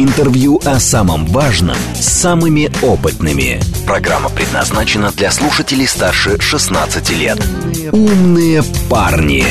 [0.00, 3.58] Интервью о самом важном с самыми опытными.
[3.84, 7.44] Программа предназначена для слушателей старше 16 лет.
[7.90, 9.42] Умные парни.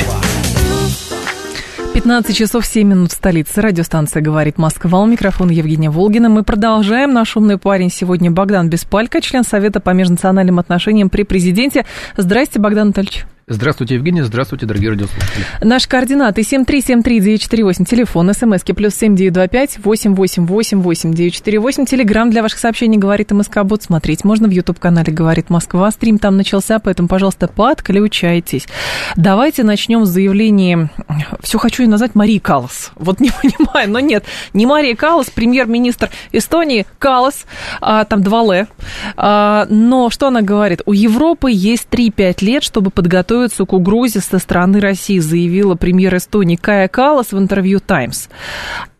[1.93, 3.59] 15 часов 7 минут в столице.
[3.59, 5.01] Радиостанция «Говорит Москва».
[5.01, 6.29] У микрофона Евгения Волгина.
[6.29, 7.11] Мы продолжаем.
[7.11, 11.85] Наш умный парень сегодня Богдан Беспалько, член Совета по межнациональным отношениям при президенте.
[12.15, 13.25] Здрасте, Богдан Анатольевич.
[13.49, 14.25] Здравствуйте, Евгения.
[14.25, 15.45] Здравствуйте, дорогие радиослушатели.
[15.61, 23.63] Наши координаты 7373948, телефон, смски плюс 7925 888 948, телеграмм для ваших сообщений «Говорит МСК
[23.63, 23.83] Бот».
[23.83, 25.89] Смотреть можно в YouTube-канале «Говорит Москва».
[25.91, 28.67] Стрим там начался, поэтому, пожалуйста, подключайтесь.
[29.15, 30.91] Давайте начнем с заявления,
[31.39, 32.91] все хочу ее назвать Марии Калас.
[32.95, 37.45] Вот не понимаю, но нет, не Мария Калас, премьер-министр Эстонии Калас,
[37.79, 38.67] а, там два Л.
[39.15, 40.81] А, но что она говорит?
[40.85, 46.17] У Европы есть 3-5 лет, чтобы подготовить готовятся к угрозе со стороны России, заявила премьер
[46.17, 48.29] Эстонии Кая Калас в интервью «Таймс».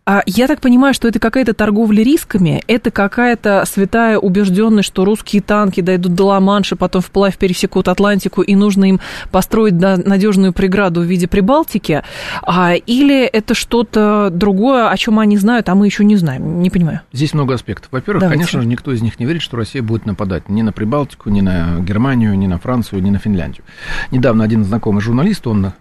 [0.08, 5.42] А я так понимаю, что это какая-то торговля рисками, это какая-то святая убежденность, что русские
[5.42, 11.04] танки дойдут до Ла-Манша, потом вплавь пересекут Атлантику, и нужно им построить надежную преграду в
[11.04, 12.04] виде Прибалтики,
[12.42, 16.70] а, или это что-то другое, о чем они знают, а мы еще не знаем, не
[16.70, 17.02] понимаю.
[17.12, 17.90] Здесь много аспектов.
[17.92, 18.40] Во-первых, Давайте.
[18.40, 21.42] конечно же, никто из них не верит, что Россия будет нападать ни на Прибалтику, ни
[21.42, 23.66] на Германию, ни на Францию, ни на Финляндию.
[24.12, 25.74] Недавно один знакомый журналист, он,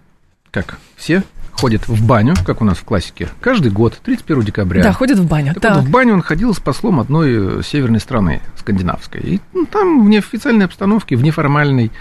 [0.51, 1.23] как все
[1.59, 4.83] ходит в баню, как у нас в классике, каждый год, 31 декабря.
[4.83, 5.53] Да, ходит в баню.
[5.53, 5.75] Так так.
[5.77, 9.21] Вот, в баню он ходил с послом одной северной страны, скандинавской.
[9.21, 11.91] И ну, там в неофициальной обстановке, в неформальной.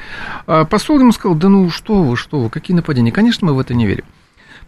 [0.46, 3.12] А посол ему сказал, да ну что вы, что вы, какие нападения.
[3.12, 4.04] Конечно, мы в это не верим.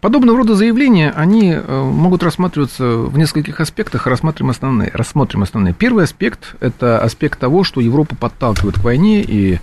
[0.01, 4.93] Подобного рода заявления, они э, могут рассматриваться в нескольких аспектах, рассмотрим основные.
[4.95, 5.75] Рассмотрим основные.
[5.75, 9.59] Первый аспект– это аспект того, что Европу подталкивают к войне, и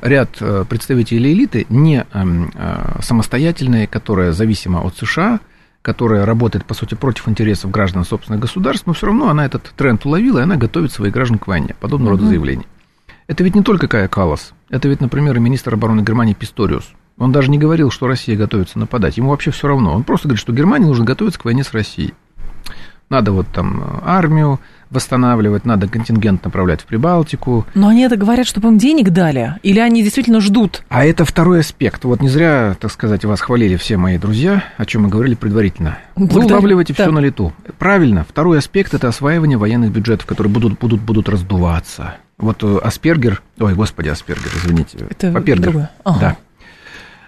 [0.00, 5.40] ряд э, представителей элиты, не эм, э, самостоятельные, которая зависима от США,
[5.82, 10.06] которая работает, по сути, против интересов граждан собственных государств, но все равно она этот тренд
[10.06, 11.76] уловила, и она готовит своих граждан к войне.
[11.78, 12.20] Подобного uh-huh.
[12.20, 12.64] рода заявления.
[13.26, 17.32] Это ведь не только Кая Калас, это ведь, например, и министр обороны Германии Писториус– он
[17.32, 19.16] даже не говорил, что Россия готовится нападать.
[19.16, 19.94] Ему вообще все равно.
[19.94, 22.14] Он просто говорит, что Германии нужно готовиться к войне с Россией.
[23.10, 24.60] Надо вот там э, армию
[24.90, 27.66] восстанавливать, надо контингент направлять в Прибалтику.
[27.74, 29.54] Но они это говорят, чтобы им денег дали?
[29.62, 30.82] Или они действительно ждут?
[30.88, 32.04] А это второй аспект.
[32.04, 35.98] Вот не зря, так сказать, вас хвалили все мои друзья, о чем мы говорили предварительно.
[36.16, 36.48] Благодарю.
[36.48, 37.04] Вы улавливаете да.
[37.04, 37.52] все на лету.
[37.78, 38.24] Правильно.
[38.28, 42.16] Второй аспект– это осваивание военных бюджетов, которые будут, будут, будут раздуваться.
[42.38, 45.06] Вот э, Аспергер, ой, господи, Аспергер, извините.
[45.10, 45.88] Это Папергер.
[46.04, 46.20] Ага.
[46.20, 46.36] Да.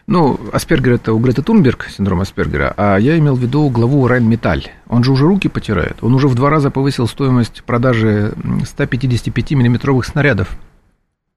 [0.06, 4.70] Ну, Аспергер это у Греты Тунберг, синдром Аспергера, а я имел в виду главу Райнметаль.
[4.88, 5.96] Он же уже руки потирает.
[6.00, 8.32] Он уже в два раза повысил стоимость продажи
[8.64, 10.56] 155 миллиметровых снарядов.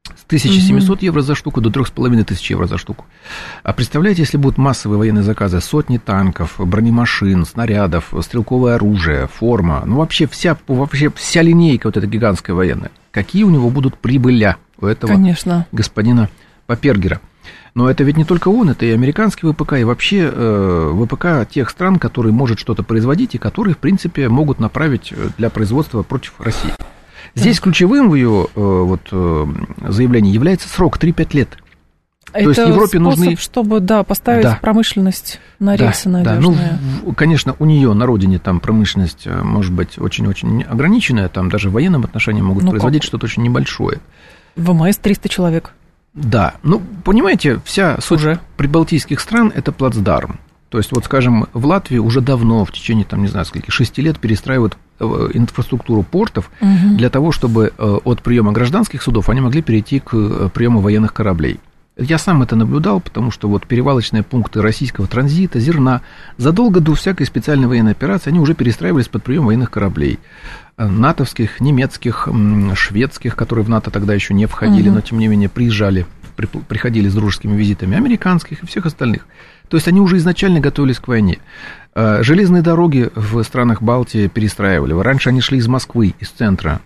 [0.06, 3.06] С 1700 евро за штуку до 3500 евро за штуку.
[3.64, 9.98] А представляете, если будут массовые военные заказы, сотни танков, бронемашин, снарядов, стрелковое оружие, форма, ну
[9.98, 12.92] вообще вся, вообще вся линейка вот эта гигантская военная.
[13.10, 15.66] Какие у него будут прибыля у этого Конечно.
[15.72, 16.30] господина
[16.68, 17.20] Папергера?
[17.74, 21.70] Но это ведь не только он, это и американский ВПК, и вообще э, ВПК тех
[21.70, 26.34] стран, которые может что-то производить и которые, в принципе, могут направить э, для производства против
[26.40, 26.74] России.
[27.36, 29.46] Здесь ключевым в ее э, вот, э,
[29.88, 31.58] заявлении является срок 3-5 лет.
[32.32, 33.36] Это То есть Европе способ, нужны...
[33.38, 34.60] чтобы, да, поставить да.
[34.62, 36.70] промышленность на рельсы да, надежные.
[36.72, 36.80] Да.
[37.04, 41.70] Ну, конечно, у нее на родине там промышленность э, может быть очень-очень ограниченная, там даже
[41.70, 44.00] в военном отношении могут ну, производить что-то очень небольшое.
[44.56, 45.74] ВМС 300 человек.
[46.14, 50.40] Да, ну, понимаете, вся суть уже прибалтийских стран– это плацдарм.
[50.70, 54.02] То есть, вот, скажем, в Латвии уже давно, в течение, там, не знаю, скольки, шести
[54.02, 56.96] лет перестраивают э, инфраструктуру портов угу.
[56.96, 61.14] для того, чтобы э, от приема гражданских судов они могли перейти к э, приему военных
[61.14, 61.60] кораблей.
[62.00, 66.02] Я сам это наблюдал, потому что вот перевалочные пункты российского транзита, зерна,
[66.38, 70.18] задолго до всякой специальной военной операции они уже перестраивались под прием военных кораблей.
[70.78, 72.30] Э, натовских, немецких,
[72.76, 74.96] шведских, которые в НАТО тогда еще не входили, угу.
[74.96, 76.06] но тем не менее приезжали,
[76.38, 79.28] при, приходили с дружескими визитами, американских и всех остальных.
[79.68, 81.40] То есть они уже изначально готовились к войне.
[81.96, 84.94] Э, железные дороги в странах Балтии перестраивали.
[84.94, 86.80] Раньше они шли из Москвы, из центра,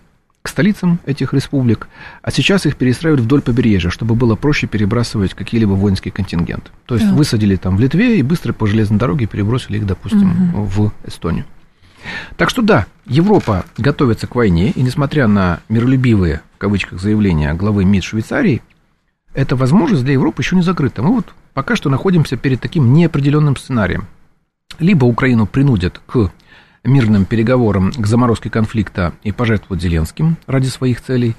[0.44, 1.88] к столицам этих республик,
[2.20, 6.70] а сейчас их перестраивают вдоль побережья, чтобы было проще перебрасывать какие-либо воинские контингенты.
[6.84, 7.14] То есть да.
[7.14, 10.64] высадили там в Литве и быстро по железной дороге перебросили их, допустим, угу.
[10.64, 11.46] в Эстонию.
[12.36, 17.86] Так что да, Европа готовится к войне, и несмотря на миролюбивые, в кавычках, заявления главы
[17.86, 18.60] МИД Швейцарии,
[19.32, 21.02] эта возможность для Европы еще не закрыта.
[21.02, 24.08] Мы вот пока что находимся перед таким неопределенным сценарием.
[24.78, 26.30] Либо Украину принудят к
[26.84, 31.34] мирным переговорам, к заморозке конфликта и пожертвовать Зеленским ради своих целей,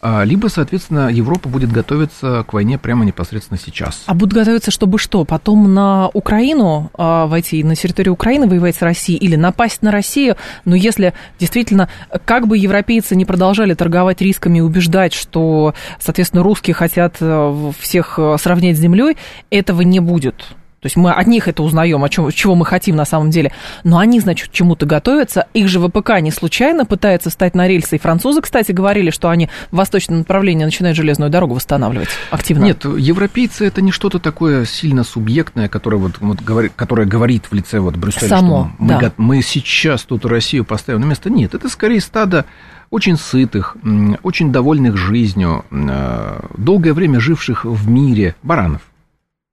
[0.00, 4.04] а, либо, соответственно, Европа будет готовиться к войне прямо непосредственно сейчас.
[4.06, 5.24] А будут готовиться, чтобы что?
[5.24, 10.36] Потом на Украину а, войти, на территорию Украины воевать с Россией или напасть на Россию?
[10.64, 11.88] Но если действительно,
[12.24, 18.18] как бы европейцы не продолжали торговать рисками и убеждать, что, соответственно, русские хотят э, всех
[18.18, 19.16] э, сравнять с землей,
[19.50, 20.56] этого не будет.
[20.86, 23.50] То есть мы от них это узнаем, о чем, чего мы хотим на самом деле.
[23.82, 25.48] Но они, значит, чему-то готовятся.
[25.52, 27.96] Их же ВПК не случайно пытается встать на рельсы.
[27.96, 32.62] И французы, кстати, говорили, что они в восточном направлении начинают железную дорогу восстанавливать активно.
[32.66, 37.52] Нет, европейцы это не что-то такое сильно субъектное, которое, вот, вот, говорит, которое говорит в
[37.52, 39.12] лице вот Брюсселя, Само, что мы, да.
[39.16, 41.30] мы сейчас тут Россию поставим на место.
[41.30, 42.44] Нет, это скорее стадо
[42.90, 43.76] очень сытых,
[44.22, 48.82] очень довольных жизнью, э, долгое время живших в мире баранов.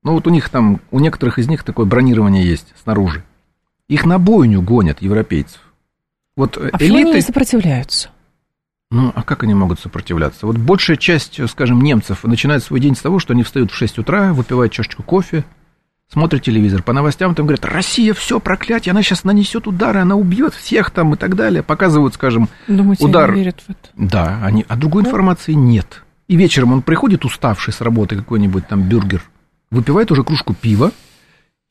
[0.04, 3.24] Ну вот у них там, у некоторых из них такое бронирование есть снаружи.
[3.88, 5.62] Их на бойню гонят европейцев.
[6.36, 7.14] Вот а элиты...
[7.14, 8.10] не сопротивляются?
[8.92, 10.46] Ну, а как они могут сопротивляться?
[10.46, 14.00] Вот большая часть, скажем, немцев начинает свой день с того, что они встают в 6
[14.00, 15.46] утра, выпивают чашечку кофе,
[16.12, 16.84] смотрят телевизор.
[16.84, 21.16] По новостям там говорят, Россия, все, проклятие, она сейчас нанесет удары, она убьет всех там
[21.16, 21.64] и так далее.
[21.64, 23.32] Показывают, скажем, Думаете, удар.
[23.32, 23.90] Они верят в это?
[23.96, 24.66] Да, они...
[24.68, 25.10] а другой да?
[25.10, 26.04] информации нет.
[26.28, 29.24] И вечером он приходит уставший с работы, какой-нибудь там бюргер,
[29.74, 30.92] выпивает уже кружку пива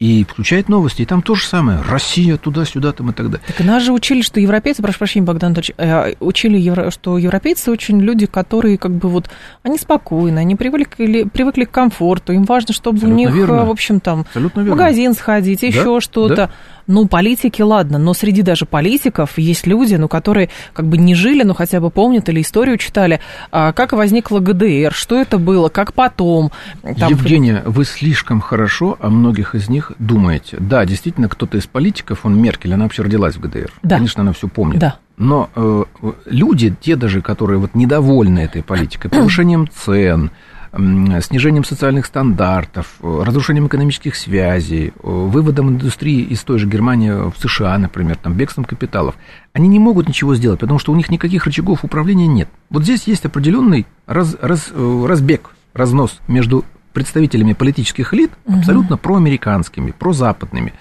[0.03, 1.81] и включает новости, и там то же самое.
[1.89, 3.47] Россия туда-сюда там и так далее.
[3.47, 7.71] Так нас же учили, что европейцы, прошу прощения, Богдан Анатольевич, э, учили, евро, что европейцы
[7.71, 9.31] очень люди, которые как бы вот,
[9.63, 13.65] они спокойны, они привыкли, привыкли к комфорту, им важно, чтобы Абсолютно у них, верно.
[13.65, 15.67] в общем, там, Абсолютно в магазин сходить, да?
[15.69, 16.35] еще что-то.
[16.35, 16.51] Да?
[16.93, 21.43] Ну, политики, ладно, но среди даже политиков есть люди, ну, которые как бы не жили,
[21.43, 23.19] но хотя бы помнят или историю читали,
[23.51, 26.53] а, как возникла ГДР, что это было, как потом.
[26.83, 27.09] Там...
[27.09, 30.59] Евгения, вы слишком хорошо о многих из них думаете.
[30.61, 33.73] Да, действительно, кто-то из политиков, он Меркель, она вообще родилась в ГДР.
[33.83, 33.97] Да.
[33.97, 34.79] Конечно, она все помнит.
[34.79, 34.99] Да.
[35.17, 35.85] Но э,
[36.27, 40.31] люди, те даже, которые вот недовольны этой политикой, повышением цен,
[40.75, 48.17] снижением социальных стандартов, разрушением экономических связей, выводом индустрии из той же Германии в США, например,
[48.17, 49.15] там, бегством капиталов,
[49.53, 52.49] они не могут ничего сделать, потому что у них никаких рычагов управления нет.
[52.71, 56.65] Вот здесь есть определенный раз, раз, э, разбег, разнос между
[56.95, 58.59] представителями политических элит, угу.
[58.59, 60.73] абсолютно проамериканскими, прозападными,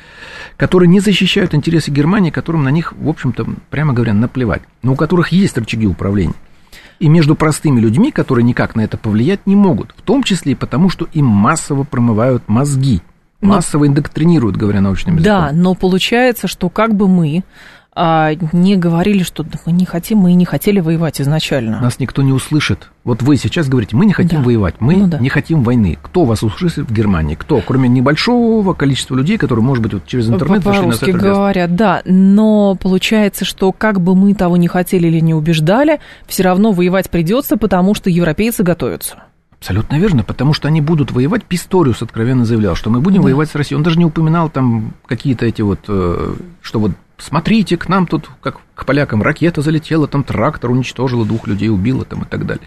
[0.57, 4.95] которые не защищают интересы Германии, которым на них, в общем-то, прямо говоря, наплевать, но у
[4.95, 6.35] которых есть рычаги управления
[7.01, 10.55] и между простыми людьми, которые никак на это повлиять не могут, в том числе и
[10.55, 13.01] потому, что им массово промывают мозги,
[13.41, 15.39] массово индоктринируют, говоря научным языком.
[15.39, 17.43] Да, но получается, что как бы мы
[17.95, 21.81] не говорили, что да, мы не хотим, мы и не хотели воевать изначально.
[21.81, 22.89] Нас никто не услышит.
[23.03, 24.45] Вот вы сейчас говорите, мы не хотим Да.
[24.45, 25.19] воевать, мы Ну да.
[25.19, 25.97] не хотим войны.
[26.01, 27.35] Кто вас услышит в Германии?
[27.35, 27.59] Кто?
[27.59, 31.75] Кроме небольшого количества людей, которые, может быть, вот через интернет вышли на По-русски сайт говорят,
[31.75, 32.01] да.
[32.05, 37.09] Но получается, что как бы мы того не хотели или не убеждали, все равно воевать
[37.09, 39.15] придется, потому что европейцы готовятся.
[39.61, 41.43] Абсолютно верно, потому что они будут воевать.
[41.45, 43.25] Писториус откровенно заявлял, что мы будем Да.
[43.25, 43.77] воевать с Россией.
[43.77, 48.27] Он даже не упоминал там какие-то эти вот, э, что вот смотрите, к нам тут,
[48.41, 52.63] как к полякам, ракета залетела, там трактор уничтожила двух людей, убила там и так далее.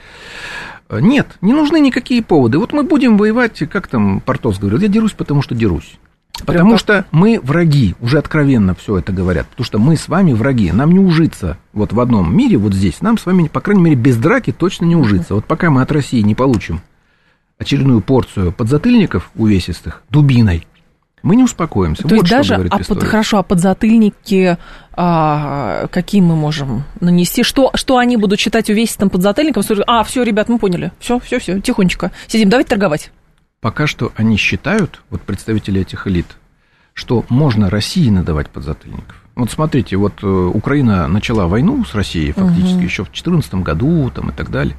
[0.88, 2.58] Э, Нет, не нужны никакие поводы.
[2.58, 5.98] Вот мы будем воевать, как там Портос говорил, я дерусь, потому что дерусь.
[6.44, 10.32] Потому как- что мы враги, уже откровенно все это говорят, потому что мы с вами
[10.32, 13.82] враги, нам не ужиться вот в одном мире, вот здесь, нам с вами, по крайней
[13.82, 15.34] мере, без драки точно не ужиться.
[15.34, 16.80] Вот пока мы от России не получим
[17.58, 20.66] очередную порцию подзатыльников увесистых дубиной,
[21.22, 22.02] мы не успокоимся.
[22.02, 24.58] То вот есть даже а под, хорошо, а подзатыльники
[24.92, 27.42] а, какие мы можем нанести?
[27.42, 29.62] Что, что они будут считать увесистым подзатыльником?
[29.86, 30.92] А, все, ребят, мы поняли.
[30.98, 32.12] Все, все, все, тихонечко.
[32.26, 33.10] Сидим, давайте торговать.
[33.64, 36.26] Пока что они считают, вот представители этих элит,
[36.92, 39.16] что можно России надавать подзатыльников.
[39.36, 44.28] Вот смотрите, вот э, Украина начала войну с Россией фактически еще в 2014 году там,
[44.28, 44.76] и так далее.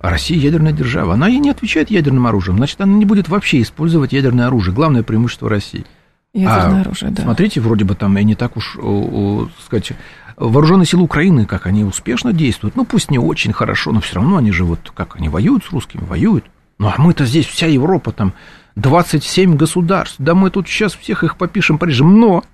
[0.00, 1.14] А Россия ядерная держава.
[1.14, 2.56] Она ей не отвечает ядерным оружием.
[2.56, 4.74] Значит, она не будет вообще использовать ядерное оружие.
[4.74, 5.86] Главное преимущество России.
[6.34, 7.22] Ядерное А, оружие, да.
[7.22, 9.92] Смотрите, вроде бы там и не так уж, о, о, сказать,
[10.36, 12.74] вооруженные силы Украины, как они успешно действуют.
[12.74, 15.70] Ну, пусть не очень хорошо, но все равно они же вот, как они воюют с
[15.70, 16.44] русскими, воюют.
[16.78, 18.32] Ну, а мы-то здесь, вся Европа, там,
[18.76, 22.44] 27 государств, да мы тут сейчас всех их попишем, порежем, но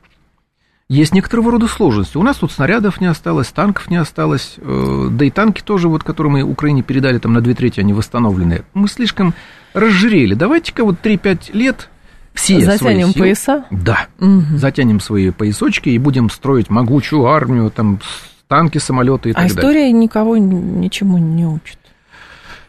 [0.88, 2.17] есть некоторого рода сложности.
[2.19, 6.05] У нас тут снарядов не осталось, танков не осталось, э, да и танки тоже, вот,
[6.05, 8.62] которые мы Украине передали, там на две трети они восстановлены.
[8.75, 9.35] Мы слишком
[9.75, 10.35] разжирели.
[10.35, 11.88] Давайте-ка вот 3-5 лет
[12.35, 13.64] все Затянем свои силы, пояса?
[13.71, 14.59] Да, Мгм.
[14.59, 17.99] затянем свои поясочки и будем строить могучую армию, там,
[18.47, 19.57] танки, самолеты и А так далее.
[19.59, 21.79] история никого ничему не учит.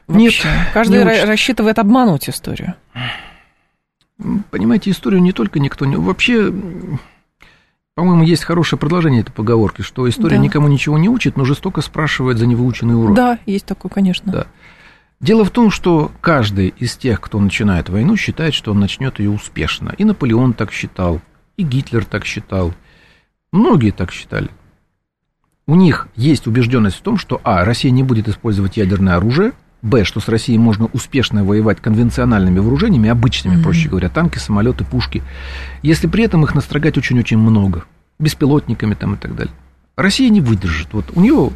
[0.08, 0.34] Нет.
[0.74, 2.76] Каждый не рассчитывает обмануть историю.
[4.52, 5.96] Понимаете, историю не только никто не...
[5.96, 6.54] Вообще,
[7.96, 10.44] по-моему, есть хорошее продолжение этой поговорки, что история Да.
[10.44, 13.16] никому ничего не учит, но жестоко спрашивает за невыученный урок.
[13.16, 14.32] Да, есть такое, конечно.
[14.32, 14.48] Да.
[15.20, 19.30] Дело в том, что каждый из тех, кто начинает войну, считает, что он начнет ее
[19.30, 19.94] успешно.
[19.98, 21.22] И Наполеон так считал,
[21.58, 22.74] и Гитлер так считал.
[23.52, 24.50] Многие так считали.
[25.66, 27.64] У них есть убежденность в том, что А.
[27.64, 30.04] Россия не будет использовать ядерное оружие, Б.
[30.06, 33.64] Что с Россией можно успешно воевать конвенциональными вооружениями, обычными, Мгм.
[33.64, 35.22] проще говоря, танки, самолеты, пушки,
[35.84, 37.84] если при этом их настрогать очень-очень много,
[38.18, 39.54] беспилотниками там и так далее.
[39.96, 40.88] Россия не выдержит.
[40.94, 41.52] Вот у нее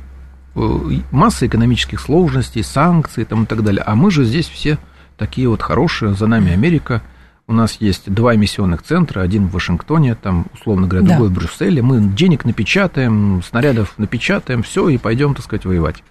[0.56, 3.82] э, масса экономических сложностей, санкций там и так далее.
[3.86, 4.78] А мы же здесь все
[5.18, 7.02] такие вот хорошие, за нами Америка.
[7.48, 11.14] У нас есть два эмиссионных центра, один в Вашингтоне, там, условно говоря, Да.
[11.14, 11.82] другой в Брюсселе.
[11.82, 16.04] Мы денег напечатаем, снарядов напечатаем, все, и пойдем, так сказать, воевать.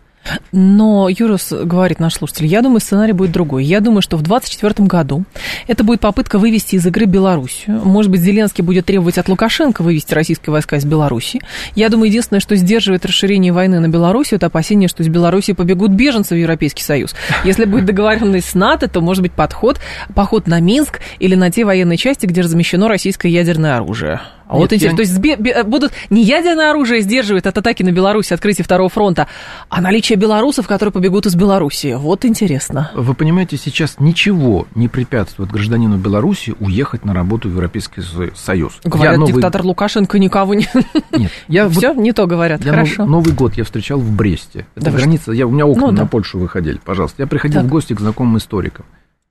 [0.52, 3.64] Но, Юрос говорит наш слушатель, я думаю, сценарий будет другой.
[3.64, 5.25] Я думаю, что в 2024 году
[5.66, 7.80] это будет попытка вывести из игры Белоруссию.
[7.85, 11.40] Может быть, Зеленский будет требовать от Лукашенко вывести российские войска из Беларуси.
[11.75, 15.92] Я думаю, единственное, что сдерживает расширение войны на Белоруссию, это опасение, что из Беларуси побегут
[15.92, 17.14] беженцы в Европейский Союз.
[17.45, 19.78] Если будет договоренность с НАТО, то может быть подход,
[20.14, 24.21] поход на Минск или на те военные части, где размещено российское ядерное оружие.
[24.49, 27.83] А вот Нет, я интересно, то есть бе- будут не ядерное оружие сдерживает от атаки
[27.83, 29.26] на Беларусь, открытие второго фронта,
[29.69, 31.95] а наличие белорусов, которые побегут из Белоруссии.
[31.95, 32.91] Вот интересно.
[32.95, 38.79] Вы понимаете, сейчас ничего не препятствует гражданину Беларуси уехать на работу в Европейский Со- Союз.
[38.85, 40.69] Говорят, Я новый- диктатор Лукашенко никого не...
[41.17, 42.65] Нет, я Все, не то говорят.
[42.65, 43.03] Я Хорошо.
[43.03, 44.67] нов- Новый год я встречал в Бресте.
[44.76, 45.33] Это Да граница.
[45.33, 46.03] Я, у меня окна Ну да.
[46.03, 47.23] на Польшу выходили, пожалуйста.
[47.23, 47.69] Я приходил Так.
[47.69, 48.87] в гости к знакомым историкам.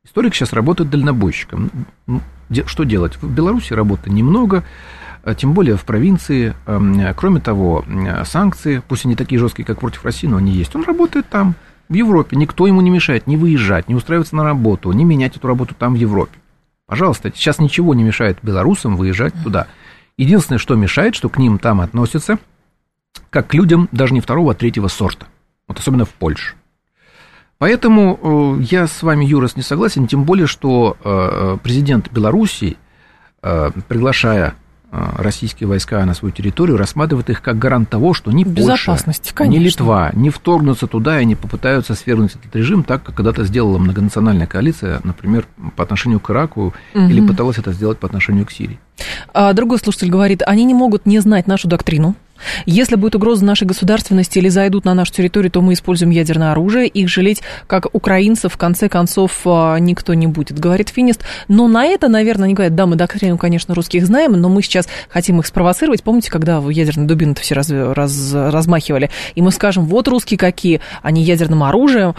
[0.05, 1.71] Историк сейчас работает дальнобойщиком.
[2.67, 3.13] Что делать?
[3.21, 4.63] В Беларуси работы немного,
[5.37, 6.53] тем более в провинции.
[6.67, 7.83] Эм, Кроме того,
[8.25, 10.75] санкции, пусть они такие жесткие, как против России, но они есть.
[10.75, 11.55] Он работает там,
[11.89, 12.35] в Европе.
[12.35, 15.93] Никто ему не мешает не выезжать, не устраиваться на работу, не менять эту работу там,
[15.93, 16.37] в Европе.
[16.87, 19.67] Пожалуйста, сейчас ничего не мешает белорусам выезжать туда.
[20.17, 22.37] Единственное, что мешает, что к ним там относятся
[23.29, 25.27] как к людям даже не второго, а третьего сорта.
[25.67, 26.55] Вот особенно в Польше.
[27.57, 32.77] Поэтому э, я с вами, Юрос, не согласен, тем более, что э, президент Белоруссии,
[33.41, 34.53] э, приглашая э,
[35.17, 39.35] российские войска на свою территорию, рассматривает их как гарант того, что ни Польша, Безопасности, ни
[39.35, 39.63] конечно.
[39.65, 44.47] Литва не вторгнутся туда и не попытаются свергнуть этот режим так, как когда-то сделала многонациональная
[44.47, 47.27] коалиция, например, по отношению к Ираку, или Мгм.
[47.29, 48.79] пыталась это сделать по отношению к Сирии.
[49.33, 52.15] А другой слушатель говорит, они не могут не знать нашу доктрину.
[52.65, 56.87] Если будет угроза нашей государственности или зайдут на нашу территорию, то мы используем ядерное оружие.
[56.87, 61.23] Их жалеть, как украинцев, в конце концов, а, никто не будет, говорит Финист.
[61.47, 64.87] Но на это, наверное, они говорят, да, мы доктрину, конечно, русских знаем, но мы сейчас
[65.09, 66.03] хотим их спровоцировать.
[66.03, 69.09] Помните, когда в ядерной дубины все раз, раз- размахивали?
[69.35, 72.15] И мы скажем, вот русские какие, они ядерным оружием,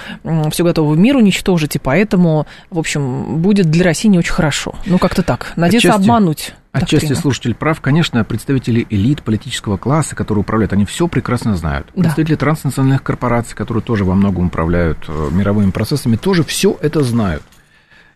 [0.50, 4.75] все готовы мир уничтожить, и поэтому, в общем, будет для России не очень хорошо.
[4.87, 5.52] Ну, как-то так.
[5.56, 6.54] Надеяться Отчасти- обмануть.
[6.76, 7.21] Отчасти доктрину.
[7.21, 7.80] слушатель прав.
[7.80, 11.88] Конечно, представители элит политического класса, которые управляют, они все прекрасно знают.
[11.95, 12.02] Да.
[12.02, 17.42] Представители транснациональных корпораций, которые тоже во многом управляют э, мировыми процессами, тоже все это знают.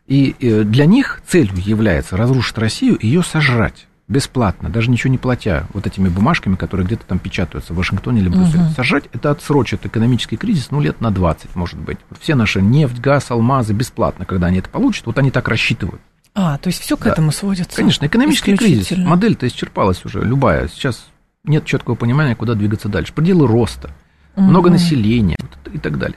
[0.06, 5.18] И э, для них целью является разрушить Россию и ее сожрать бесплатно, даже ничего не
[5.18, 8.64] платя вот этими бумажками, которые где-то там печатаются в Вашингтоне или Брюсселе.
[8.64, 8.72] Мгм.
[8.72, 11.98] Сожрать это отсрочит экономический кризис, ну, лет на 20, может быть.
[12.20, 16.02] Все наши нефть, газ, алмазы бесплатно, когда они это получат, вот они так рассчитывают.
[16.34, 17.10] А, то есть все к Да.
[17.10, 17.76] этому сводится.
[17.76, 18.96] Конечно, экономический кризис.
[18.96, 20.68] Модель-то исчерпалась уже, любая.
[20.68, 21.06] Сейчас
[21.44, 23.12] нет четкого понимания, куда двигаться дальше.
[23.12, 23.90] Пределы роста,
[24.36, 24.46] Мгм.
[24.48, 25.36] много населения
[25.72, 26.16] и так далее.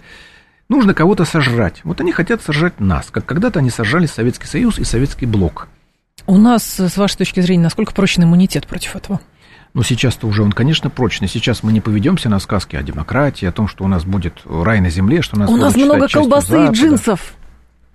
[0.69, 1.81] Нужно кого-то сожрать.
[1.83, 5.67] Вот они хотят сожрать нас, как когда-то они сожрали Советский Союз и Советский Блок.
[6.25, 9.19] У нас, с вашей точки зрения, насколько прочный иммунитет против этого?
[9.73, 11.27] Но сейчас-то уже он, конечно, прочный.
[11.27, 14.79] Сейчас мы не поведемся на сказки о демократии, о том, что у нас будет рай
[14.79, 17.33] на земле, что нас У нас много колбасы и джинсов.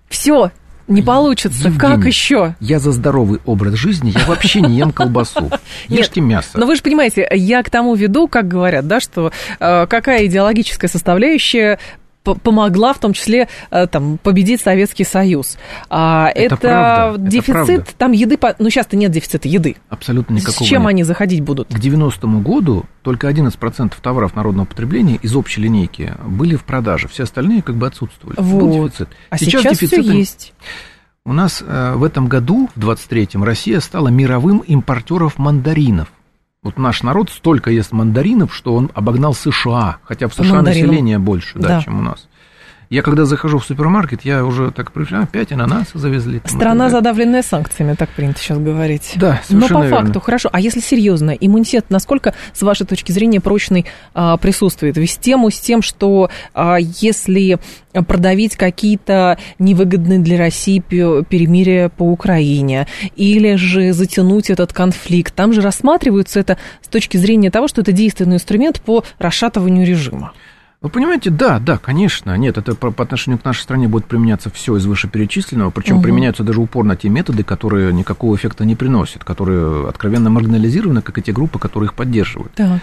[0.08, 0.50] Все,
[0.88, 1.68] не получится.
[1.68, 2.54] Евгений, Как еще?
[2.60, 5.50] Я за здоровый образ жизни, я вообще не ем колбасу.
[5.88, 6.50] Ешьте мясо.
[6.54, 10.88] Но вы же понимаете, я к тому веду, как говорят, да, что э, какая идеологическая
[10.88, 11.78] составляющая
[12.24, 15.56] помогла в том числе э, там, победить Советский Союз.
[15.88, 17.84] А, Это это правда, это дефицит, правда.
[17.96, 19.76] там еды, по- ну сейчас-то нет дефицита еды.
[19.88, 20.90] Абсолютно никакого С чем нет.
[20.90, 21.68] они заходить будут?
[21.68, 27.08] К 90-му году только 11% товаров народного потребления из общей линейки были в продаже.
[27.08, 28.36] Все остальные как бы отсутствовали.
[28.36, 28.90] Был Вот.
[28.90, 29.08] дефицит.
[29.30, 30.52] А сейчас, все дефицита- есть.
[31.24, 36.08] У нас э, в этом году, в 23-м, Россия стала мировым импортером мандаринов.
[36.62, 40.88] Вот наш народ столько ест мандаринов, что он обогнал США, хотя в США мандаринам.
[40.88, 41.82] население больше, да, Да.
[41.82, 42.28] чем у нас.
[42.90, 46.38] Я когда захожу в супермаркет, я уже так привыкаю, опять ананасы завезли.
[46.40, 49.12] там, Страна, задавленная санкциями, так принято сейчас говорить.
[49.16, 50.04] Да, Но совершенно по верно.
[50.06, 50.48] факту, хорошо.
[50.52, 54.96] А если серьезно, иммунитет, насколько, с вашей точки зрения, прочный а, присутствует?
[54.96, 57.58] Ведь тему с тем, что а, если
[58.06, 65.52] продавить какие-то невыгодные для России пе- перемирия по Украине, или же затянуть этот конфликт, там
[65.52, 70.32] же рассматривается это с точки зрения того, что это действенный инструмент по расшатыванию режима.
[70.80, 72.36] Вы понимаете, да, да, конечно.
[72.36, 76.04] Нет, это по, по отношению к нашей стране будет применяться все из вышеперечисленного, причем Мгм.
[76.04, 81.22] применяются даже упорно те методы, которые никакого эффекта не приносят, которые откровенно маргинализированы, как и
[81.22, 82.52] те группы, которые их поддерживают.
[82.54, 82.78] Так.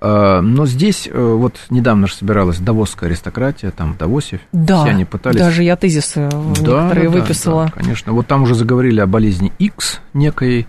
[0.00, 4.90] А, Но здесь э, вот недавно же собиралась давосская аристократия, там в Давосе, Да, все
[4.90, 5.38] они пытались...
[5.38, 6.40] даже я тезисы Да,
[6.88, 7.64] некоторые да, выписала.
[7.66, 8.12] да, конечно.
[8.12, 10.66] Вот там уже заговорили о болезни X некой,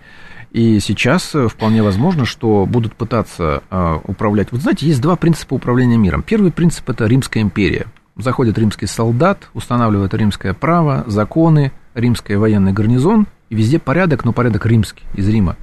[0.51, 4.51] и сейчас э, вполне возможно, что будут пытаться э, управлять.
[4.51, 6.24] Вот знаете, есть два принципа управления миром.
[6.24, 7.88] Первый принцип– это Римская империя.
[8.16, 14.66] Заходит римский солдат, устанавливает римское право, законы, римский военный гарнизон, и везде порядок, но порядок
[14.66, 15.56] римский, из Рима.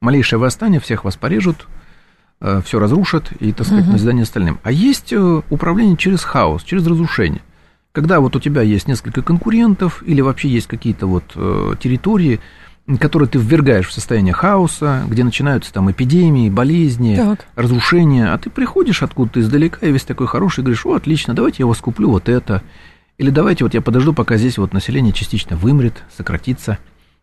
[0.00, 1.68] Малейшее восстание, всех вас порежут,
[2.64, 4.58] все разрушат и, так сказать, назидание остальным.
[4.62, 7.40] А есть э, управление через хаос, через разрушение.
[7.92, 12.40] Когда вот у тебя есть несколько конкурентов или вообще есть какие-то вот э, территории,
[13.00, 17.46] которые ты ввергаешь в состояние хаоса, где начинаются там эпидемии, болезни, Так.
[17.56, 21.66] разрушения, а ты приходишь откуда-то издалека и весь такой хороший, говоришь, о, отлично, давайте я
[21.66, 22.62] вас куплю вот это,
[23.18, 26.78] или давайте вот я подожду, пока здесь вот население частично вымрет, сократится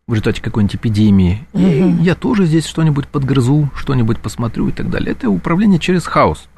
[0.05, 5.11] в результате какой-нибудь эпидемии, и я тоже здесь что-нибудь подгрызу, что-нибудь посмотрю и так далее.
[5.13, 6.49] Это управление через хаос.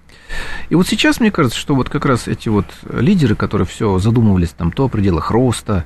[0.70, 4.50] И вот сейчас мне кажется, что вот как раз эти вот лидеры, которые все задумывались
[4.50, 5.86] там то о пределах роста,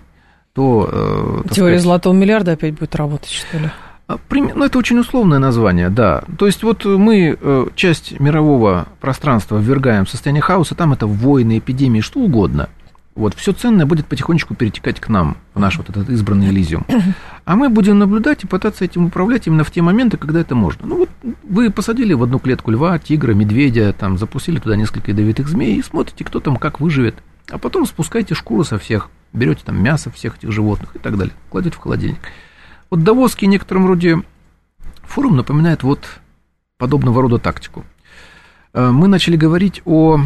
[0.53, 0.89] то...
[0.91, 3.69] э, Теория сказать, золотого миллиарда опять будет работать, что ли?
[4.07, 6.23] а, Ну, это очень условное название, да.
[6.37, 11.59] То есть вот мы э, часть мирового пространства ввергаем в состояние хаоса, там это войны,
[11.59, 12.69] эпидемии, что угодно.
[13.15, 16.85] Вот, все ценное будет потихонечку перетекать к нам, в наш вот этот избранный Элизиум.
[17.43, 20.87] А мы будем наблюдать и пытаться этим управлять именно в те моменты, когда это можно.
[20.87, 21.09] Ну вот
[21.43, 25.83] вы посадили в одну клетку льва, тигра, медведя, там запустили туда несколько ядовитых змей и
[25.83, 27.15] смотрите, кто там как выживет.
[27.51, 31.33] А потом спускайте шкуру со всех, берете там мясо всех этих животных и так далее,
[31.49, 32.19] кладете в холодильник.
[32.89, 34.21] Вот Давосский некотором роде
[35.03, 36.05] форум напоминает вот
[36.77, 37.85] подобного рода тактику.
[38.73, 40.19] Э, Мы начали говорить о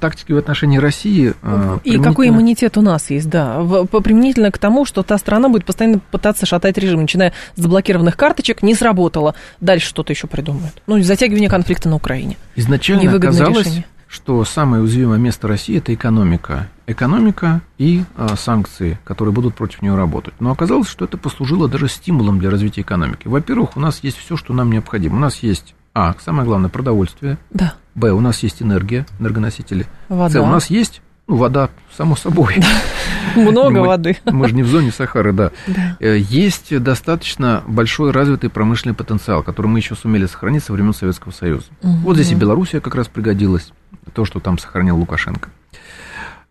[0.00, 1.34] тактике в отношении России.
[1.42, 3.62] э, И какой иммунитет у нас есть, да,
[4.02, 8.62] применительно к тому, что та страна будет постоянно пытаться шатать режим, начиная с заблокированных карточек,
[8.62, 10.82] не сработало, дальше что-то еще придумают.
[10.86, 12.36] Ну, затягивание конфликта на Украине.
[12.56, 13.84] Изначально Невыгодное оказалось, решение.
[14.14, 16.68] Что самое уязвимое место России это экономика.
[16.86, 20.34] Экономика и э, санкции, которые будут против нее работать.
[20.38, 23.26] Но оказалось, что это послужило даже стимулом для развития экономики.
[23.26, 25.16] Во-первых, у нас есть все, что нам необходимо.
[25.16, 27.38] У нас есть, а, самое главное, продовольствие.
[27.50, 29.86] Да, Б, у нас есть энергия, энергоносители.
[30.08, 30.40] вода.
[30.40, 32.54] С, у нас есть, ну, вода, само собой.
[33.34, 34.16] Много Мы- воды.
[34.26, 35.50] Мы же не в зоне Сахары, да.
[35.66, 35.96] Да.
[35.98, 41.32] Э, Есть достаточно большой развитый промышленный потенциал, который мы еще сумели сохранить со времен Советского
[41.32, 41.66] Союза.
[41.82, 43.72] Вот здесь и Белоруссия как раз пригодилась,
[44.14, 45.50] то, что там сохранил Лукашенко.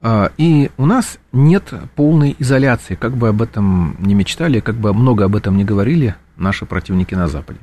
[0.02, 4.93] А, И у нас нет полной изоляции, как бы об этом не мечтали, как бы
[4.93, 7.60] много об этом не говорили наши противники на Западе.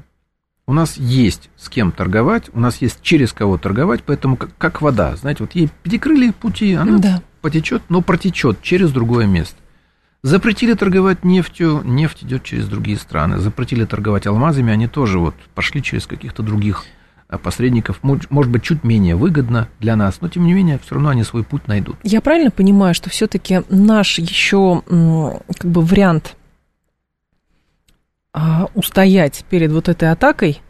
[0.66, 4.80] У нас есть с кем торговать, у нас есть через кого торговать, поэтому как, как
[4.82, 7.22] вода, знаете, вот ей перекрыли пути, она Да.
[7.42, 9.56] потечет, но протечет через другое место.
[10.22, 13.38] Запретили торговать нефтью, нефть идет через другие страны.
[13.38, 16.84] Запретили торговать алмазами, они тоже вот пошли через каких-то других
[17.38, 18.00] посредников.
[18.02, 21.22] Мож- Может быть, чуть менее выгодно для нас, но тем не менее, все равно они
[21.24, 21.96] свой путь найдут.
[22.02, 26.36] Я правильно понимаю, что все-таки наш еще как бы вариант
[28.32, 30.60] а, устоять перед вот этой атакой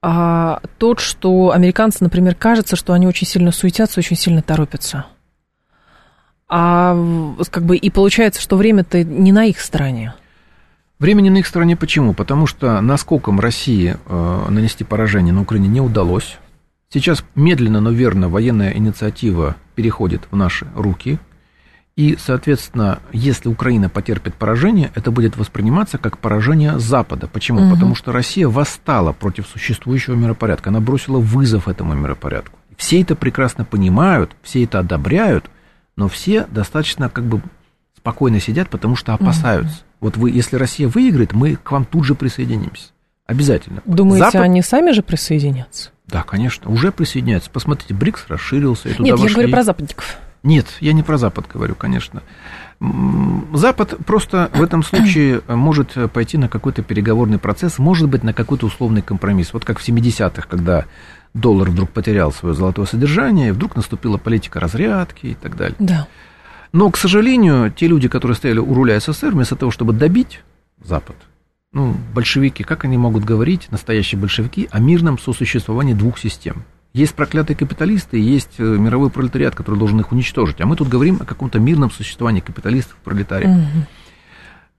[0.00, 5.06] а, тот, что американцы, например, кажется, что они очень сильно суетятся, очень сильно торопятся.
[6.48, 6.96] А
[7.50, 10.14] как бы и получается, что время-то не на их стороне.
[10.98, 12.12] Времени на их стороне почему?
[12.12, 16.38] Потому что наскоком России э, нанести поражение на Украине не удалось.
[16.92, 21.20] Сейчас медленно, но верно военная инициатива переходит в наши руки.
[21.94, 27.28] И, соответственно, если Украина потерпит поражение, это будет восприниматься как поражение Запада.
[27.28, 27.60] Почему?
[27.60, 27.74] Мгм.
[27.74, 30.70] Потому что Россия восстала против существующего миропорядка.
[30.70, 32.58] Она бросила вызов этому миропорядку.
[32.76, 35.50] Все это прекрасно понимают, все это одобряют,
[35.96, 37.42] но все достаточно как бы
[37.96, 39.82] спокойно сидят, потому что опасаются.
[40.00, 42.90] Вот вы, если Россия выиграет, мы к вам тут же присоединимся.
[43.26, 43.82] Обязательно.
[43.84, 45.90] Думаете, Запад- они сами же присоединятся?
[46.06, 47.50] Да, конечно, уже присоединяются.
[47.50, 48.88] Посмотрите, БРИКС расширился.
[48.88, 50.18] И туда Нет, я вошли- говорю про западников.
[50.44, 52.22] Нет, я не про Запад говорю, конечно.
[53.52, 58.66] Запад просто в этом случае может пойти на какой-то переговорный процесс, может быть, на какой-то
[58.66, 59.52] условный компромисс.
[59.52, 60.84] Вот как в 70-х, когда
[61.34, 65.76] доллар вдруг потерял свое золотое содержание, вдруг наступила политика разрядки и так далее.
[65.80, 66.06] Да.
[66.72, 70.40] Но, к сожалению, те люди, которые стояли у руля СССР, вместо того, чтобы добить
[70.82, 71.16] Запад,
[71.72, 76.64] ну, большевики, как они могут говорить, настоящие большевики, о мирном сосуществовании двух систем?
[76.94, 80.60] Есть проклятые капиталисты, есть э, мировой пролетариат, который должен их уничтожить.
[80.60, 83.50] А мы тут говорим о каком-то мирном существовании капиталистов и пролетариев.
[83.50, 83.86] Угу.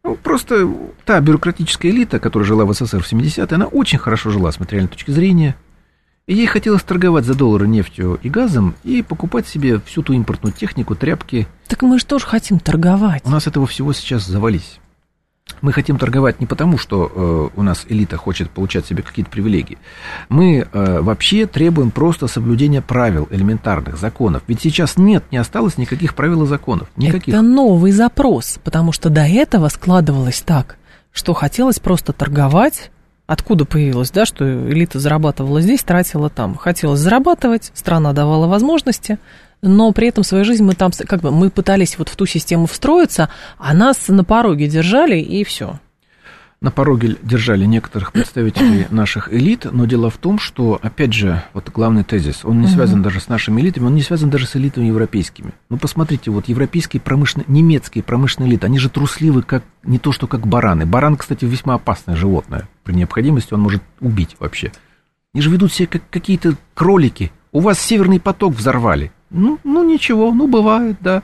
[0.03, 0.67] Ну, просто
[1.05, 4.89] та бюрократическая элита, которая жила в СССР в 70-е, она очень хорошо жила с материальной
[4.89, 5.55] точки зрения.
[6.29, 10.53] И ей хотелось торговать за доллары нефтью и газом и покупать себе всю ту импортную
[10.53, 11.47] технику, тряпки.
[11.67, 13.23] Так мы же тоже хотим торговать.
[13.25, 14.79] У нас этого всего сейчас завались.
[15.61, 19.79] Мы хотим торговать не потому, что э, у нас элита хочет получать себе какие-то привилегии.
[20.29, 24.43] Мы э, вообще требуем просто соблюдения правил элементарных, законов.
[24.45, 26.89] Ведь сейчас нет, не осталось никаких правил и законов.
[26.95, 27.33] Никаких.
[27.33, 30.77] Это новый запрос, потому что до этого складывалось так,
[31.11, 32.91] что хотелось просто торговать,
[33.29, 36.55] откуда появилось, да, что элита зарабатывала здесь, тратила там.
[36.55, 39.19] Хотелось зарабатывать, страна давала возможности,
[39.61, 42.25] но при этом в своей жизни мы там, как бы, мы пытались вот в ту
[42.25, 45.79] систему встроиться, а нас на пороге держали, и все.
[46.61, 51.69] На пороге держали некоторых представителей наших элит, но дело в том, что, опять же, вот
[51.69, 54.87] главный тезис, он не связан даже с нашими элитами, он не связан даже с элитами
[54.87, 55.53] европейскими.
[55.69, 60.27] Ну, посмотрите, вот европейские промышленные, немецкие промышленные элиты, они же трусливы, как не то, что
[60.27, 60.85] как бараны.
[60.85, 62.67] Баран, кстати, весьма опасное животное.
[62.83, 64.73] При необходимости он может убить вообще.
[65.33, 67.31] Они же ведут себя как какие-то кролики.
[67.53, 69.13] У вас северный поток взорвали.
[69.29, 71.23] Ну, ну ничего, ну бывает, да.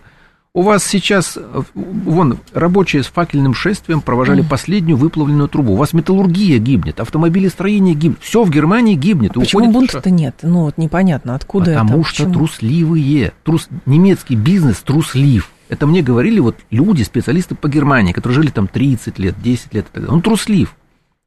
[0.55, 4.47] У вас сейчас, э, вон, рабочие с факельным шествием провожали mm.
[4.47, 5.73] последнюю выплавленную трубу.
[5.73, 8.19] У вас металлургия гибнет, автомобилестроение гибнет.
[8.21, 9.31] Все в Германии гибнет.
[9.35, 10.37] А почему бунта-то нет?
[10.43, 11.87] Ну, вот непонятно, откуда Потому это?
[11.87, 12.33] Потому что почему?
[12.33, 13.33] трусливые.
[13.43, 13.67] Трус...
[13.85, 15.51] Немецкий бизнес труслив.
[15.67, 19.87] Это мне говорили вот люди, специалисты по Германии, которые жили там 30 лет, 10 лет.
[20.07, 20.73] Он труслив.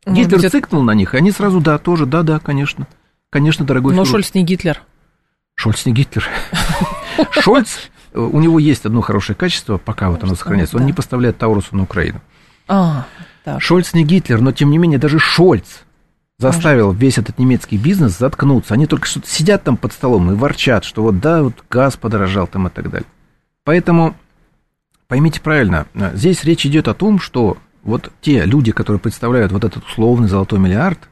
[0.06, 2.86] Может Гитлер быть, цикнул на них, и они сразу, да, тоже, да, да, конечно.
[3.28, 4.80] Конечно, дорогой Но Шольц не Гитлер.
[5.54, 6.24] Шольц не Гитлер.
[7.30, 10.76] Шольц, у него есть одно хорошее качество, пока вот оно сохраняется.
[10.76, 12.20] Он не поставляет Таурусу на Украину.
[12.68, 13.06] А,
[13.58, 15.80] Шольц не Гитлер, но тем не менее даже Шольц
[16.38, 18.74] заставил весь этот немецкий бизнес заткнуться.
[18.74, 22.46] Они только что сидят там под столом и ворчат, что вот да, вот газ подорожал
[22.46, 23.08] там и так далее.
[23.64, 24.14] Поэтому
[25.08, 29.84] поймите правильно, здесь речь идет о том, что вот те люди, которые представляют вот этот
[29.84, 31.08] условный золотой миллиард,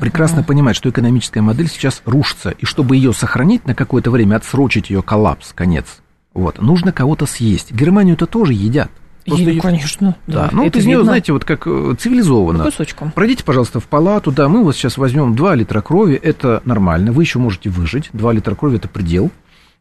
[0.00, 4.90] прекрасно понимают, что экономическая модель сейчас рушится, и чтобы ее сохранить на какое-то время, отсрочить
[4.90, 6.00] ее коллапс, конец,
[6.34, 7.72] вот, нужно кого-то съесть.
[7.72, 8.90] Германию это тоже едят.
[9.26, 9.60] Просто ее...
[9.60, 10.16] конечно.
[10.26, 12.64] Да, да ну это вот из нее, знаете, вот как э, цивилизованно.
[12.64, 13.12] По кусочкам.
[13.12, 17.22] Пройдите, пожалуйста, в палату, да, мы вот сейчас возьмем 2 литра крови, это нормально, вы
[17.22, 19.30] еще можете выжить, 2 литра крови это предел.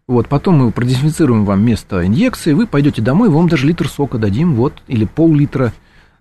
[0.08, 4.56] Вот, потом мы продезинфицируем вам место инъекции, вы пойдете домой, вам даже литр сока дадим,
[4.56, 5.72] вот, или пол-литра.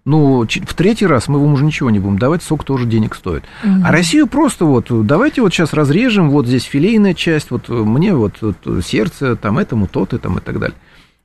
[0.08, 3.44] Ну, в третий раз мы вам уже ничего не будем давать, сок тоже денег стоит.
[3.62, 3.84] Угу.
[3.84, 8.36] А Россию просто вот, давайте вот сейчас разрежем, вот здесь филейная часть, вот мне вот,
[8.40, 10.76] вот сердце, там этому, тот и там и так далее.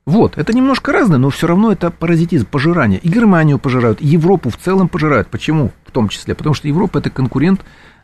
[0.06, 3.00] Вот, это немножко разное, но все равно это паразитизм, пожирание.
[3.00, 5.30] И Германию пожирают, и Европу в целом пожирают.
[5.30, 5.72] Почему?
[5.86, 7.62] В том числе, потому что Европа это конкурент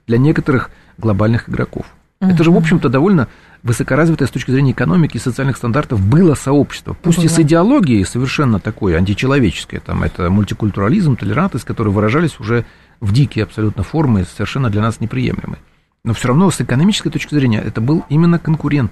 [0.07, 1.87] для некоторых глобальных игроков.
[2.21, 2.31] Угу.
[2.31, 3.27] Это же, в общем-то, довольно
[3.63, 6.95] высокоразвитое с точки зрения экономики и социальных стандартов было сообщество.
[7.01, 7.25] Пусть было.
[7.25, 12.65] и с идеологией совершенно такой античеловеческой, там это мультикультурализм, толерантность, которые выражались уже
[12.99, 15.59] в дикие абсолютно формы, совершенно для нас неприемлемые.
[16.03, 18.91] Но все равно с экономической точки зрения это был именно конкурент.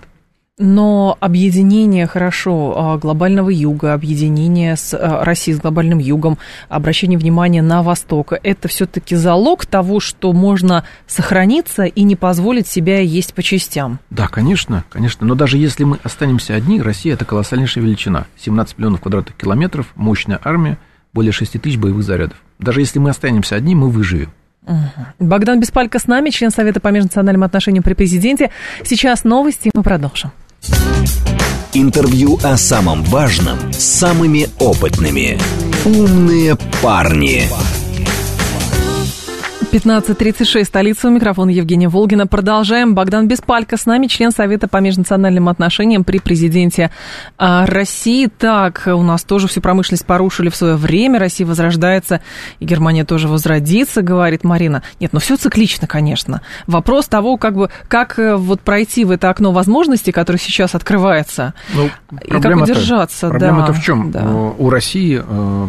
[0.59, 7.61] Но объединение, хорошо, а, глобального юга, объединение с а, Россией, с глобальным югом, обращение внимания
[7.61, 13.43] на Восток, это все-таки залог того, что можно сохраниться и не позволить себя есть по
[13.43, 13.99] частям.
[14.09, 15.27] Да, конечно, конечно.
[15.27, 18.25] Но даже если мы останемся одни, Россия это колоссальнейшая величина.
[18.39, 20.79] 17 миллионов квадратных километров, мощная армия,
[21.13, 22.37] более 6 тысяч боевых зарядов.
[22.57, 24.31] Даже если мы останемся одни, мы выживем.
[25.19, 28.49] Богдан Беспалько с нами, член Совета по межнациональным отношениям при президенте.
[28.83, 30.31] Сейчас новости, мы продолжим.
[31.73, 35.39] Интервью о самом важном с самыми опытными.
[35.85, 37.47] «Умные парни».
[39.77, 42.25] 15.36, столица, у микрофона Евгения Волгина.
[42.25, 42.95] Продолжаем.
[42.95, 46.89] Богдан Беспалько с нами, член Совета по межнациональным отношениям при президенте
[47.37, 48.25] а, России.
[48.25, 51.19] Так, у нас тоже всю промышленность порушили в свое время.
[51.19, 52.21] Россия возрождается,
[52.59, 54.81] и Германия тоже возродится, говорит Марина.
[54.99, 56.41] Нет, ну все циклично, конечно.
[56.65, 61.53] Вопрос того, как бы, как э, вот пройти в это окно возможностей, которое сейчас открывается,
[61.75, 61.91] ну,
[62.23, 63.29] и как удержаться.
[63.29, 64.09] Проблема-то да, в чем?
[64.09, 64.25] Да.
[64.57, 65.67] У России э,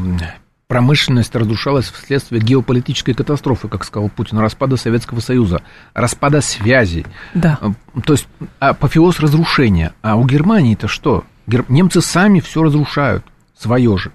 [0.69, 5.63] Промышленность разрушалась вследствие геополитической катастрофы, как сказал Путин, распада Советского Союза,
[5.95, 7.07] распада связей.
[7.33, 7.59] Да.
[7.63, 7.71] Э,
[8.05, 8.29] То есть
[8.59, 9.95] апофеоз разрушения.
[10.03, 11.25] А у Германии-то что?
[11.47, 13.25] Гер- Немцы сами все разрушают,
[13.57, 14.13] свое же.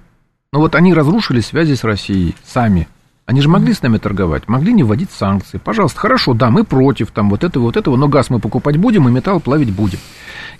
[0.52, 2.88] Ну вот они разрушили связи с Россией сами.
[3.26, 5.58] Они же могли с нами торговать, могли не вводить санкции.
[5.58, 9.10] Пожалуйста, хорошо, да, мы против там вот этого, вот этого, но газ мы покупать будем
[9.10, 9.98] и металл плавить будем.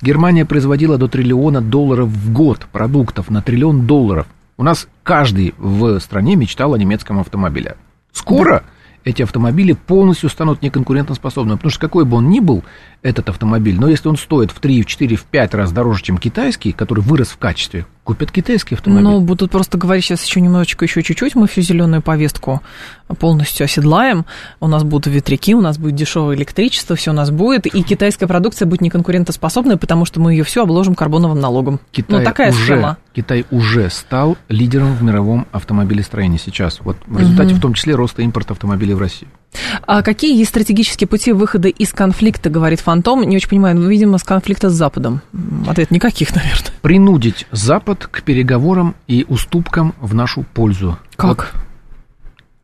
[0.02, 4.26] Германия производила до триллиона долларов в год продуктов, на триллион долларов.
[4.56, 7.76] У нас каждый в стране мечтал о немецком автомобиле.
[8.12, 8.64] Скоро
[9.04, 12.64] эти автомобили полностью станут неконкурентоспособными, потому что какой бы он ни был,
[13.02, 16.18] этот автомобиль, но если он стоит в 3, в 4, в 5 раз дороже, чем
[16.18, 19.04] китайский, который вырос в качестве, купят китайский автомобиль.
[19.04, 22.62] Ну, будут просто говорить сейчас еще немножечко, еще чуть-чуть, мы всю зеленую повестку
[23.20, 24.26] полностью оседлаем,
[24.60, 28.28] у нас будут ветряки, у нас будет дешевое электричество, все у нас будет, и китайская
[28.28, 31.80] продукция будет неконкурентоспособной, потому что мы ее все обложим карбоновым налогом.
[31.92, 32.98] Китай ну, такая уже, схема.
[33.14, 38.22] Китай уже стал лидером в мировом автомобилестроении сейчас, вот в результате в том числе роста
[38.22, 39.30] импорта автомобилей в Россию.
[39.86, 43.24] А какие есть стратегические пути выхода из конфликта, говорит Фантом?
[43.24, 45.22] Не очень понимаю, ну, видимо, с конфликта с Западом.
[45.68, 46.72] Ответ никаких, наверное.
[46.82, 50.98] Принудить Запад к переговорам и уступкам в нашу пользу.
[51.16, 51.54] Как?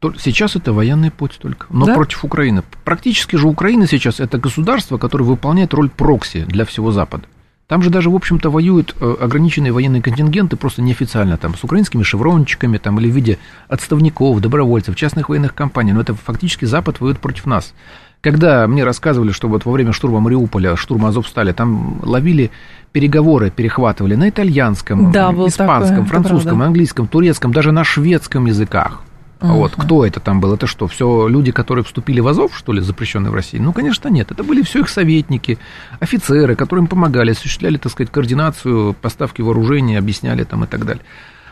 [0.02, 1.94] Вот, сейчас это военный путь только, но Да?
[1.94, 2.64] против Украины.
[2.86, 7.26] Практически же Украина сейчас это государство, которое выполняет роль прокси для всего Запада.
[7.70, 12.02] Там же даже, в общем-то, воюют э, ограниченные военные контингенты, просто неофициально, там, с украинскими
[12.02, 15.94] шеврончиками, там, или в виде отставников, добровольцев, частных военных компаний.
[15.94, 17.76] Но это фактически Запад воюет против нас.
[18.22, 22.50] Когда мне рассказывали, что вот во время штурма Мариуполя, штурма Азовстали, там ловили
[22.92, 29.04] переговоры, перехватывали на итальянском, Да, испанском, такое, французском, английском, турецком, даже на шведском языках.
[29.42, 30.54] Вот, кто это там был?
[30.54, 33.58] Это что, все люди, которые вступили в Азов, что ли, запрещенные в России?
[33.58, 34.32] Ну, конечно, нет.
[34.32, 35.58] Это были все их советники,
[36.00, 41.04] офицеры, которые им помогали, осуществляли, так сказать, координацию поставки вооружения, объясняли там и так далее.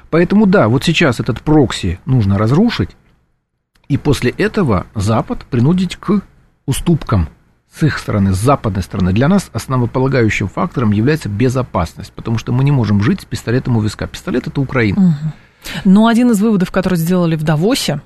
[0.09, 2.89] Поэтому, да, вот сейчас этот прокси нужно разрушить,
[3.87, 6.21] и после этого Запад принудить к
[6.65, 7.29] уступкам
[7.73, 9.13] с их стороны, с западной стороны.
[9.13, 13.81] Для нас основополагающим фактором является безопасность, потому что мы не можем жить с пистолетом у
[13.81, 14.07] виска.
[14.07, 15.17] Пистолет– это Украина.
[15.85, 18.01] Но один из выводов, который сделали в Давосе,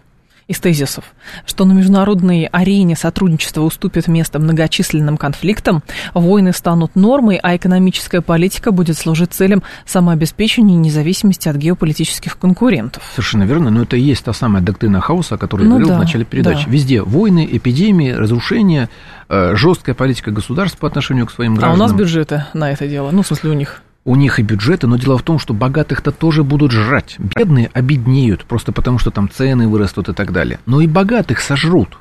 [0.48, 1.06] из тезисов,
[1.46, 5.82] что на международной арене сотрудничество уступит место многочисленным конфликтам,
[6.14, 13.02] войны станут нормой, а экономическая политика будет служить целям самообеспечения и независимости от геополитических конкурентов.
[13.16, 15.90] Совершенно верно, но это и есть та самая доктрина хаоса, о которой Ну я говорил
[15.90, 16.66] да, в начале передачи.
[16.66, 16.72] да.
[16.72, 18.90] Везде войны, эпидемии, разрушения,
[19.30, 21.88] э, жесткая политика государств по отношению к своим А у гражданам.
[21.88, 23.82] нас бюджеты на это дело, ну, в смысле, у них.
[24.04, 27.18] У них и бюджеты, но дело в том, что богатых-то тоже будут жрать.
[27.20, 30.60] Бедные обеднеют, просто потому что там цены вырастут и так далее.
[30.66, 31.98] Но и богатых сожрут.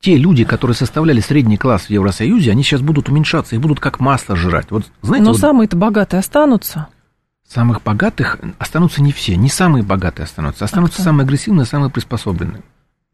[0.00, 4.00] Те люди, которые составляли средний класс в Евросоюзе, они сейчас будут уменьшаться, их будут как
[4.00, 4.70] масло жрать.
[4.70, 6.88] Вот знаете, Но вот самые-то богатые останутся.
[7.48, 11.04] самых богатых останутся не все, не самые богатые останутся, останутся кто?
[11.04, 12.62] самые агрессивные, самые приспособленные.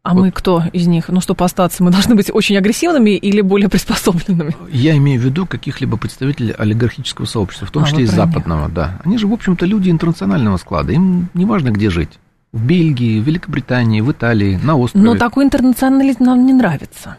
[0.05, 1.09] А мы кто из них?
[1.11, 4.57] Ну, чтобы остаться, мы должны быть очень агрессивными или более приспособленными?
[4.73, 8.27] Я имею в виду каких-либо представителей олигархического сообщества, в том А, числе и про них.
[8.27, 9.01] западного, да.
[9.05, 10.93] Они же, в общем-то, люди интернационального склада.
[10.93, 12.19] Им не важно, где жить.
[12.53, 15.05] В Бельгии, в Великобритании, в Италии, на острове.
[15.05, 17.19] Но такой интернационализм нам не нравится.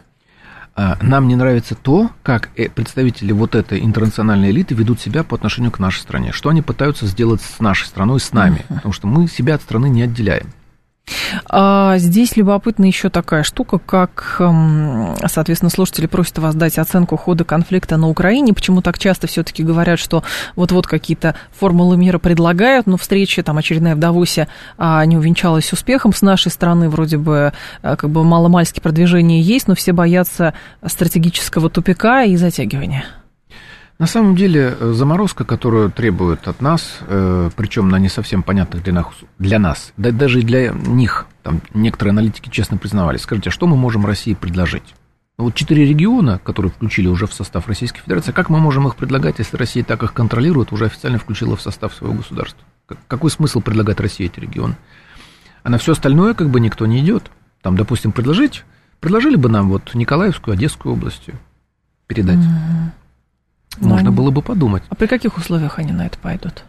[0.76, 5.36] А, Нам не нравится то, как э, представители вот этой интернациональной элиты ведут себя по
[5.36, 6.32] отношению к нашей стране.
[6.32, 8.64] Что они пытаются сделать с нашей страной, с нами.
[8.68, 10.48] Потому что мы себя от страны не отделяем.
[11.46, 17.44] А здесь любопытна еще такая штука, как, эм, соответственно, слушатели просят вас дать оценку хода
[17.44, 18.54] конфликта на Украине.
[18.54, 20.24] Почему так часто все-таки говорят, что
[20.56, 26.12] вот-вот какие-то формулы мира предлагают, но встреча там очередная в Давосе а, не увенчалась успехом.
[26.12, 31.70] С нашей стороны вроде бы а, как бы маломальски продвижение есть, но все боятся стратегического
[31.70, 33.04] тупика и затягивания.
[33.98, 38.82] На самом деле, э, заморозка, которую требуют от нас, э, причем на не совсем понятных
[38.82, 39.06] для нас,
[39.38, 43.66] для нас, да даже и для них, там некоторые аналитики честно признавались, скажите, а что
[43.68, 44.94] мы можем России предложить?
[45.38, 48.96] Ну, Вот четыре региона, которые включили уже в состав Российской Федерации, как мы можем их
[48.96, 52.60] предлагать, если Россия так их контролирует, уже официально включила в состав своего государства?
[52.86, 54.76] Как- Какой смысл предлагать России эти регионы?
[55.62, 57.30] А на все остальное как бы никто не идет.
[57.62, 58.64] Там, допустим, предложить,
[59.00, 61.34] предложили бы нам вот Николаевскую, Одесскую областью
[62.06, 62.38] передать.
[63.80, 64.82] Можно было бы подумать.
[64.88, 66.64] А при каких условиях они на это пойдут?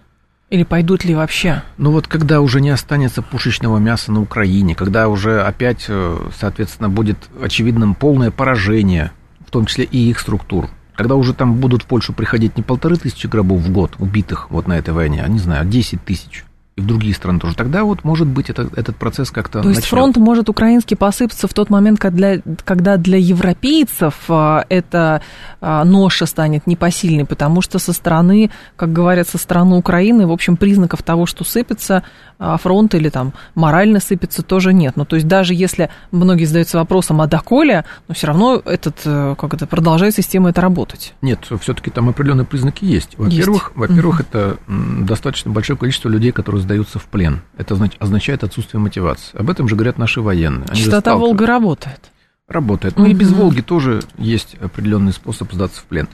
[0.49, 1.63] Или пойдут ли вообще?
[1.77, 6.87] Ну вот когда уже не останется пушечного мяса на Украине, когда уже опять, э, соответственно,
[6.87, 9.11] будет очевидным полное поражение,
[9.45, 12.95] в том числе и их структур, когда уже там будут в Польшу приходить не полторы
[12.95, 16.45] тысячи гробов в год убитых вот на этой войне, а, не знаю, а 10 тысяч.
[16.75, 19.81] И в другие страны тоже, тогда вот может быть это, этот процесс как-то То есть
[19.81, 19.89] начнет.
[19.89, 25.21] фронт может украинский посыпаться в тот момент, когда для, когда для европейцев а, эта
[25.61, 30.57] а, ноша станет непосильной, потому что со стороны, как говорят, со стороны Украины, в общем,
[30.57, 32.03] признаков того, что сыпется
[32.37, 34.97] а, фронт или там морально сыпется, тоже нет.
[34.97, 39.35] Ну, то есть даже если многие задаются вопросом, а доколе, но все равно этот, э,
[39.37, 41.13] как это, продолжает система это работать.
[41.21, 43.17] Нет, все-таки там определенные признаки есть.
[43.17, 43.77] Во-первых, Есть.
[43.77, 44.25] во-первых, Мгм.
[44.29, 44.57] это
[45.05, 47.41] достаточно большое количество людей, которые сдаются в плен.
[47.57, 49.37] Это означ- означает отсутствие мотивации.
[49.37, 50.67] Об этом же говорят наши военные.
[50.69, 52.11] Они Частота Волга работает.
[52.47, 52.97] Работает.
[52.97, 53.31] Ну и без.
[53.31, 56.07] Волги тоже есть определенный способ сдаться в плен.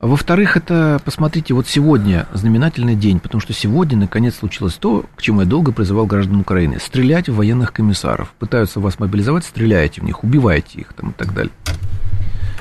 [0.00, 5.42] Во-вторых, это, посмотрите, вот сегодня знаменательный день, потому что сегодня, наконец, случилось то, к чему
[5.42, 6.78] я долго призывал граждан Украины.
[6.80, 8.32] Стрелять в военных комиссаров.
[8.38, 11.52] Пытаются вас мобилизовать, стреляйте в них, убивайте их там, и так далее.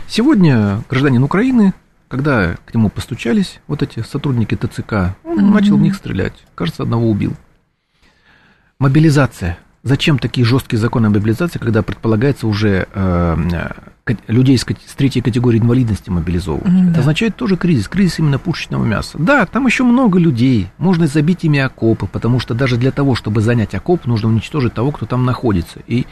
[0.10, 1.74] Сегодня гражданин Украины,
[2.10, 6.34] когда к нему постучались вот эти сотрудники ТЦК, он начал в них стрелять.
[6.56, 7.34] Кажется, одного убил.
[8.80, 9.58] Мобилизация.
[9.82, 13.38] Зачем такие жесткие законы о мобилизации, когда предполагается уже э,
[14.08, 16.68] э, людей с, с третьей категории инвалидности мобилизовывать?
[16.68, 19.18] М, Это означает тоже кризис, кризис именно пушечного мяса.
[19.18, 23.40] Да, там еще много людей, можно забить ими окопы, потому что даже для того, чтобы
[23.40, 25.80] занять окоп, нужно уничтожить того, кто там находится.
[25.88, 26.08] И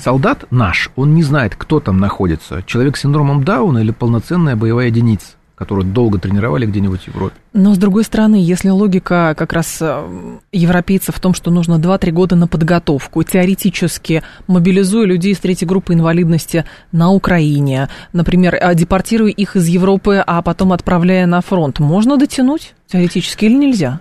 [0.00, 4.88] солдат наш, он не знает, кто там находится, человек с синдромом Дауна или полноценная боевая
[4.88, 7.36] единица, которую долго тренировали где-нибудь в Европе.
[7.52, 12.10] Но, с другой стороны, если логика как раз э, европейцев в том, что нужно 2-3
[12.10, 19.30] года на подготовку, теоретически мобилизуя людей с третьей группы инвалидности на Украине, например, э, депортируя
[19.30, 24.00] их из Европы, а потом отправляя на фронт, можно дотянуть теоретически или нельзя?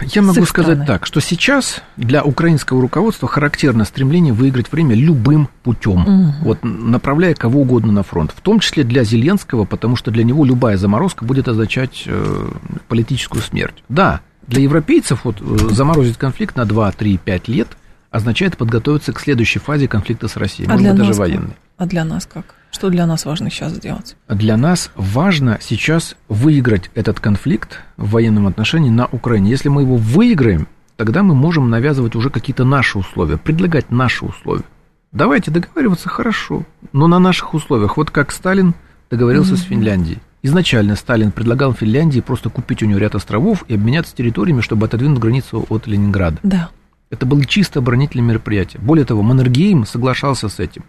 [0.00, 6.00] Я могу сказать так, что сейчас для украинского руководства характерно стремление выиграть время любым путем,
[6.00, 6.34] Мгм.
[6.42, 10.44] вот направляя кого угодно на фронт, в том числе для Зеленского, потому что для него
[10.44, 12.48] любая заморозка будет означать э,
[12.88, 13.82] политическую смерть.
[13.88, 17.68] Да, для европейцев вот э, заморозить конфликт на 2, 3, 5 лет
[18.10, 21.56] означает подготовиться к следующей фазе конфликта с Россией, А может быть, даже военной.
[21.76, 22.54] А для нас как?
[22.70, 24.16] Что для нас важно сейчас сделать?
[24.28, 29.50] Для нас важно сейчас выиграть этот конфликт в военном отношении на Украине.
[29.50, 34.64] Если мы его выиграем, тогда мы можем навязывать уже какие-то наши условия, предлагать наши условия.
[35.12, 37.96] Давайте договариваться хорошо, но на наших условиях.
[37.96, 38.74] Вот как Сталин
[39.10, 40.18] договорился с Финляндией.
[40.42, 45.18] Изначально Сталин предлагал Финляндии просто купить у нее ряд островов и обменяться территориями, чтобы отодвинуть
[45.18, 46.38] границу от Ленинграда.
[46.42, 46.70] Да.
[47.10, 48.80] Это было чисто оборонительное мероприятие.
[48.82, 50.84] Более того, Маннергейм соглашался с этим.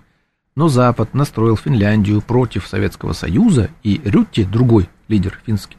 [0.60, 5.78] Но Запад настроил Финляндию против Советского Союза, и Рютти, другой лидер финский,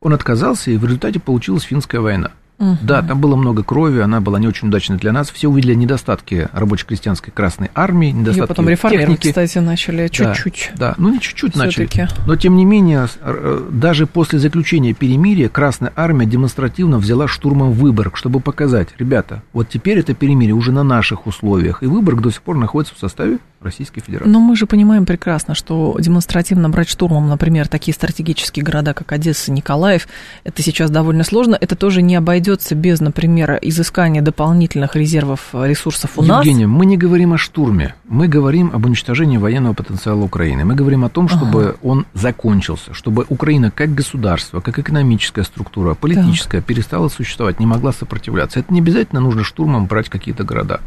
[0.00, 2.30] он отказался, и в результате получилась финская война.
[2.60, 2.78] Мгм.
[2.80, 5.30] Да, там было много крови, она была не очень удачной для нас.
[5.32, 9.28] Все увидели недостатки рабоче-крестьянской Красной Армии, недостатки Ее потом реформировать, техники.
[9.30, 10.70] кстати, начали Да, чуть-чуть.
[10.76, 11.88] Да, ну не чуть-чуть начали.
[12.28, 18.16] Но тем не менее, р- даже после заключения перемирия Красная Армия демонстративно взяла штурмом Выборг,
[18.16, 22.42] чтобы показать, ребята, вот теперь это перемирие уже на наших условиях, и Выборг до сих
[22.42, 24.30] пор находится в составе Российской Федерации.
[24.30, 29.52] Но мы же понимаем прекрасно, что демонстративно брать штурмом, например, такие стратегические города, как Одесса,
[29.52, 30.08] Николаев,
[30.44, 31.58] это сейчас довольно сложно.
[31.60, 36.44] Это тоже не обойдется без, например, изыскания дополнительных резервов э, ресурсов у нас.
[36.44, 40.64] Евгения, мы не говорим о штурме, мы говорим об уничтожении военного потенциала Украины.
[40.64, 46.62] Мы говорим о том, чтобы он закончился, чтобы Украина как государство, как экономическая структура, политическая,
[46.62, 48.60] перестала существовать, не могла сопротивляться.
[48.60, 50.80] Это не обязательно нужно штурмом брать какие-то города.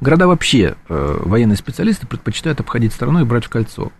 [0.00, 3.92] Города вообще э, военные специалисты предпочитают обходить стороной и брать в кольцо.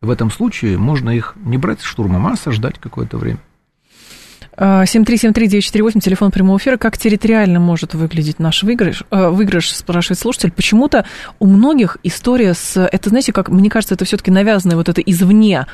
[0.00, 3.40] В этом случае можно их не брать штурмом, а осаждать какое-то время.
[4.60, 6.76] А, 7373948, телефон прямого эфира.
[6.76, 9.04] Как территориально может выглядеть наш выигрыш?
[9.12, 10.50] Э, Выигрыш, спрашивает слушатель.
[10.50, 11.04] Почему-то
[11.38, 12.76] у многих история с...
[12.76, 15.66] Это, знаете, как, мне кажется, это все-таки навязанная вот это извне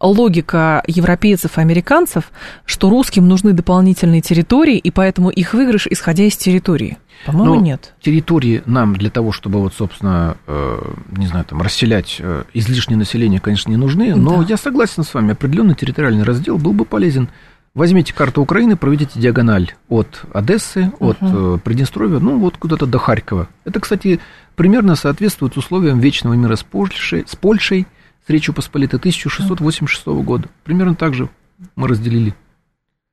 [0.00, 2.30] логика европейцев и американцев,
[2.64, 6.98] что русским нужны дополнительные территории, и поэтому их выигрыш, исходя из территории.
[7.26, 7.94] По-моему, Но нет.
[8.00, 10.78] Территории нам для того, чтобы вот, собственно, э,
[11.16, 14.46] не знаю, там, расселять э, излишнее население, конечно, не нужны, но Да.
[14.48, 17.28] я согласен с вами, определенный территориальный раздел был бы полезен.
[17.78, 23.46] Возьмите карту Украины, проведите диагональ от Одессы, от э, Приднестровья, ну вот куда-то до Харькова.
[23.64, 24.18] Это, кстати,
[24.56, 27.86] примерно соответствует условиям вечного мира с Польшей, с, Польшей,
[28.26, 30.48] с Речью Посполитой 1686 года.
[30.64, 31.28] Примерно так же
[31.76, 32.34] мы разделили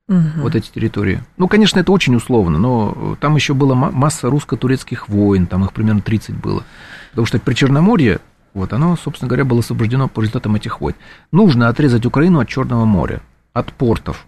[0.07, 0.41] Мгм.
[0.41, 1.21] вот эти территории.
[1.37, 5.73] Ну, конечно, это очень условно, но там еще была ма- масса русско-турецких войн, там их
[5.73, 6.63] примерно 30 было.
[7.11, 8.19] Потому что Причерноморье,
[8.55, 10.95] вот оно, собственно говоря, было освобождено по результатам этих войн.
[11.31, 13.21] Нужно отрезать Украину от Черного моря,
[13.53, 14.25] от портов,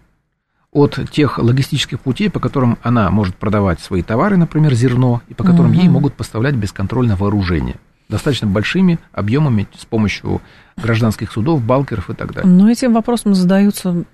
[0.77, 5.43] от тех логистических путей, по которым она может продавать свои товары, например, зерно, и по
[5.43, 7.75] которым ей могут поставлять бесконтрольно вооружение.
[8.09, 10.41] Достаточно большими объемами с помощью
[10.77, 12.49] гражданских судов, балкеров и так далее.
[12.49, 14.05] Но этим вопросом задаются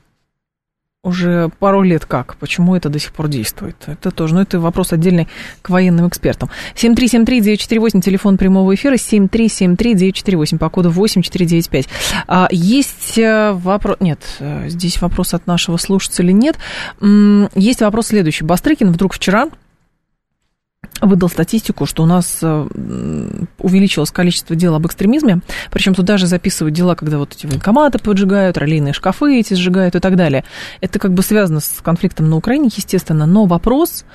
[1.03, 2.37] уже пару лет как.
[2.37, 3.75] Почему это до сих пор действует?
[3.87, 5.27] Это тоже, ну, это вопрос отдельный
[5.61, 6.49] к военным экспертам.
[6.75, 11.89] 7373948, телефон прямого эфира, 7373948, по коду 8495.
[12.27, 13.97] А, есть э, вопрос...
[13.99, 16.57] Нет, э, здесь вопрос от нашего слушателя нет.
[17.53, 18.45] Есть вопрос следующий.
[18.45, 19.49] Бастрыкин вдруг вчера
[21.05, 22.67] выдал статистику, что у нас э,
[23.59, 25.39] увеличилось количество дел об экстремизме,
[25.71, 29.99] причем туда же записывают дела, когда вот эти военкоматы поджигают, ролейные шкафы эти сжигают и
[29.99, 30.43] так далее.
[30.81, 34.05] Это как бы связано с конфликтом на Украине, естественно, но вопрос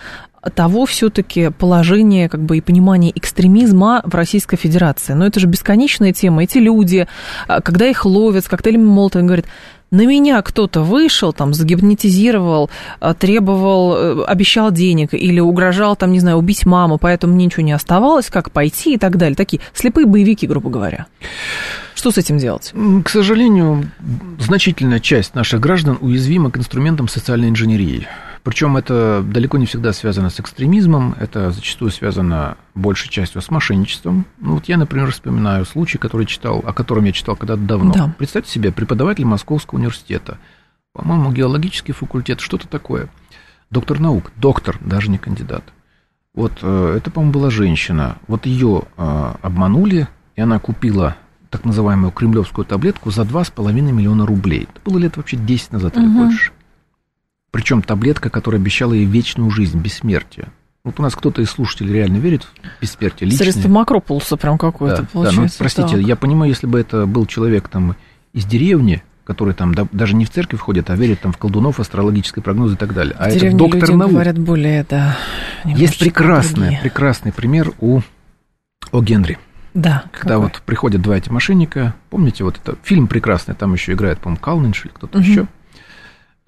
[0.55, 5.13] того все-таки положения как бы и понимания экстремизма в Российской Федерации.
[5.15, 6.45] Но это же бесконечная тема.
[6.45, 7.07] Эти люди,
[7.47, 9.47] а, когда их ловят с коктейлями Молотова, говорят,
[9.91, 12.71] на меня кто-то вышел, там, загипнотизировал,
[13.01, 17.63] а, требовал, э, обещал денег или угрожал, там, не знаю, убить маму, поэтому мне ничего
[17.63, 19.35] не оставалось, как пойти и так далее.
[19.35, 21.07] Такие слепые боевики, грубо говоря.
[21.95, 22.73] Что с этим делать?
[23.05, 23.91] К сожалению,
[24.39, 28.07] значительная часть наших граждан уязвима к инструментам социальной инженерии.
[28.49, 34.25] Причем это далеко не всегда связано с экстремизмом, это зачастую связано большей частью с мошенничеством.
[34.41, 37.93] Ну, вот я, например, вспоминаю случай, который читал, о котором я читал когда-то давно.
[37.93, 38.15] Да.
[38.17, 40.39] Представьте себе, преподаватель Московского университета,
[40.95, 43.11] по-моему, геологический факультет, что-то такое.
[43.71, 45.65] Доктор наук, доктор, даже не кандидат.
[46.33, 48.17] Вот э, это, по-моему, была женщина.
[48.29, 51.19] Вот ее э, обманули, и она купила
[51.51, 54.69] так называемую кремлевскую таблетку за 2,5 миллиона рублей.
[54.73, 56.07] Это было лет вообще 10 назад угу.
[56.07, 56.53] или больше.
[57.51, 60.49] Причем таблетка, которая обещала ей вечную жизнь, бессмертие.
[60.85, 63.29] Вот у нас кто-то из слушателей реально верит в бессмертие.
[63.29, 63.45] Личное.
[63.45, 65.41] Средство макропулса прям какое-то да, получается.
[65.41, 66.01] Да, ну, простите, так.
[66.01, 67.97] я понимаю, если бы это был человек там
[68.33, 71.81] из деревни, который там да, даже не в церковь ходит, а верит там в колдунов,
[71.81, 73.15] астрологические прогнозы и так далее.
[73.19, 74.13] А это доктор люди наук.
[74.13, 75.19] говорят более, да.
[75.65, 78.01] Есть прекрасный, прекрасный пример у
[78.91, 79.03] О.
[79.03, 79.39] Генри.
[79.75, 80.05] Да.
[80.13, 80.45] Когда какой?
[80.45, 84.87] вот приходят два эти мошенника, помните, вот это фильм прекрасный, там еще играет, по-моему, Калнинш
[84.87, 85.27] или кто-то угу.
[85.27, 85.47] еще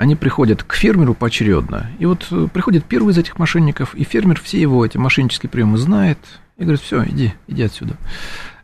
[0.00, 1.90] они приходят к фермеру поочередно.
[1.98, 5.76] И вот э, приходит первый из этих мошенников, и фермер все его эти мошеннические приемы
[5.76, 6.16] знает,
[6.56, 7.96] и говорит, все, иди, иди отсюда.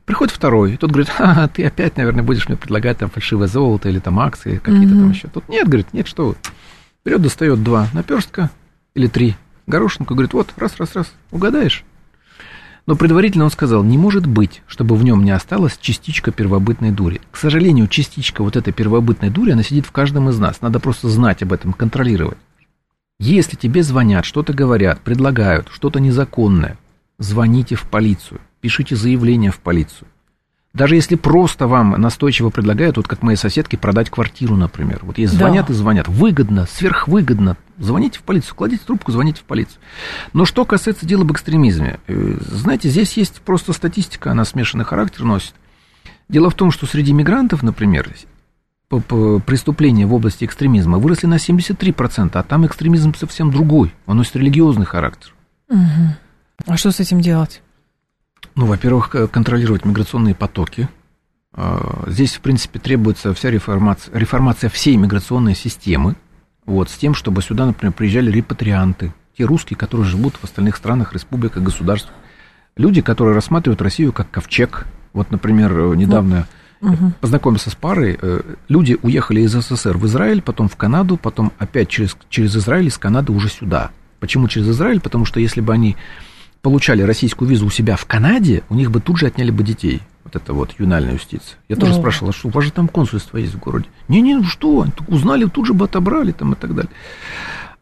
[0.06, 3.90] Приходит второй, и тот говорит, а, ты опять, наверное, будешь мне предлагать там фальшивое золото
[3.90, 4.98] или там акции какие-то mm-hmm.
[4.98, 5.28] там еще.
[5.28, 6.36] Тут нет, говорит, нет, что вы.
[7.04, 8.48] Берет, достает два наперстка
[8.94, 11.84] или три горошинку, говорит, вот, раз, раз, раз, угадаешь?
[12.86, 17.20] Но предварительно он сказал, не может быть, чтобы в нем не осталась частичка первобытной дури.
[17.32, 20.60] К сожалению, частичка вот этой первобытной дури, она сидит в каждом из нас.
[20.60, 22.38] Надо просто знать об этом, контролировать.
[23.18, 26.78] Если тебе звонят, что-то говорят, предлагают, что-то незаконное,
[27.18, 30.06] звоните в полицию, пишите заявление в полицию.
[30.76, 35.00] Даже если просто вам настойчиво предлагают, вот как моей соседке, продать квартиру, например.
[35.02, 35.72] Вот ей звонят да.
[35.72, 36.06] и звонят.
[36.06, 37.56] Выгодно, сверхвыгодно.
[37.78, 39.78] Звоните в полицию, кладите трубку, звоните в полицию.
[40.34, 45.24] Но что касается дела об экстремизме, э, знаете, здесь есть просто статистика, она смешанный характер
[45.24, 45.54] носит.
[46.28, 48.10] Дело в том, что среди мигрантов, например,
[48.90, 54.84] преступления в области экстремизма выросли на 73%, а там экстремизм совсем другой, он носит религиозный
[54.84, 55.32] характер.
[55.70, 55.78] Угу.
[56.66, 57.62] А что с этим делать?
[58.56, 60.88] Ну, во-первых, контролировать миграционные потоки.
[61.52, 66.16] А, здесь, в принципе, требуется вся реформация, реформация всей миграционной системы,
[66.64, 71.12] вот, с тем, чтобы сюда, например, приезжали репатрианты, те русские, которые живут в остальных странах,
[71.12, 72.14] республиках, государствах.
[72.76, 74.86] Люди, которые рассматривают Россию как ковчег.
[75.12, 76.46] Вот, например, недавно
[76.80, 77.12] ну, угу.
[77.20, 78.18] познакомился с парой.
[78.20, 82.88] Э, люди уехали из СССР в Израиль, потом в Канаду, потом опять через, через Израиль,
[82.88, 83.92] из Канады уже сюда.
[84.20, 85.00] Почему через Израиль?
[85.00, 85.96] Потому что если бы они
[86.62, 90.02] получали российскую визу у себя в Канаде, у них бы тут же отняли бы детей.
[90.24, 91.56] Вот это вот юнальная юстиция.
[91.68, 91.98] Я тоже ну.
[92.00, 93.86] спрашивал, а что у вас же там консульство есть в городе?
[94.08, 96.90] Не-не, ну что, узнали, тут же бы отобрали там и так далее.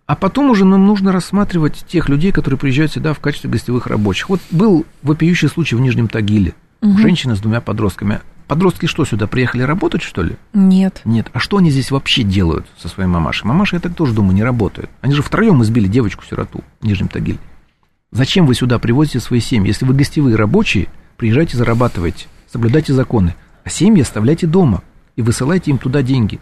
[0.06, 4.28] А потом уже нам нужно рассматривать тех людей, которые приезжают сюда в качестве гостевых рабочих.
[4.28, 6.54] Вот был вопиющий случай в Нижнем Тагиле.
[6.82, 6.98] Угу.
[6.98, 8.20] Женщина с двумя подростками.
[8.46, 10.36] Подростки что, сюда приехали работать, что ли?
[10.52, 11.00] Нет.
[11.06, 11.28] Нет.
[11.32, 13.48] А что они здесь вообще делают со своей мамашей?
[13.48, 14.90] Мамаша, я так тоже думаю, не работает.
[15.00, 17.38] Они же втроем избили девочку-сироту в Нижнем Тагиле.
[18.14, 19.66] Зачем вы сюда привозите свои семьи?
[19.66, 20.86] Если вы гостевые рабочие,
[21.16, 23.34] приезжайте, зарабатывайте, соблюдайте законы.
[23.64, 24.84] А семьи оставляйте дома
[25.16, 26.38] и высылайте им туда деньги.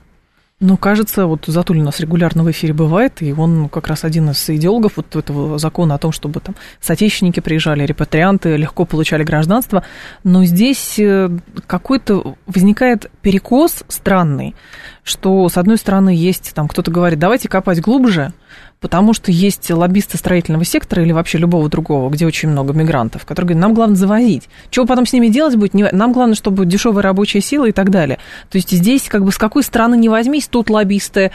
[0.60, 4.30] Ну, кажется, вот Затуль у нас регулярно в эфире бывает, и он как раз один
[4.30, 9.82] из идеологов вот этого закона о том, чтобы там соотечественники приезжали, репатрианты легко получали гражданство.
[10.24, 11.30] Но здесь э,
[11.66, 14.54] какой-то возникает перекос странный,
[15.02, 18.34] что, с одной стороны, есть там кто-то говорит, давайте копать глубже,
[18.80, 23.50] потому что есть лоббисты строительного сектора или вообще любого другого, где очень много мигрантов, которые
[23.50, 24.48] говорят, нам главное завозить.
[24.70, 25.72] Чего потом с ними делать будет?
[25.74, 28.18] Нам главное, чтобы дешевая рабочая сила и так далее.
[28.50, 31.30] То есть здесь как бы с какой стороны не возьмись, тут лоббисты,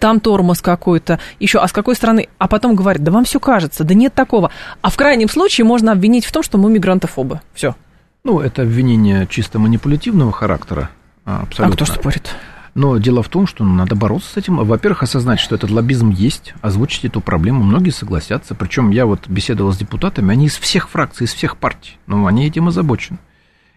[0.00, 2.28] там тормоз какой-то, еще, а с какой стороны?
[2.38, 4.50] А потом говорят, да вам все кажется, да нет такого.
[4.82, 7.40] А в крайнем случае можно обвинить в том, что мы мигрантофобы.
[7.54, 7.76] Все.
[8.24, 10.90] Ну, это обвинение чисто манипулятивного характера.
[11.24, 11.66] Абсолютно.
[11.66, 12.34] А кто спорит?
[12.74, 14.56] Но дело в том, что надо бороться с этим.
[14.56, 17.62] Во-первых, осознать, что этот лоббизм есть, озвучить эту проблему.
[17.62, 18.54] Многие согласятся.
[18.54, 21.98] Причем я вот беседовал с депутатами, они из всех фракций, из всех партий.
[22.06, 23.18] Но они этим озабочены.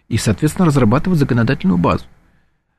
[0.08, 2.06] И, соответственно, разрабатывать законодательную базу.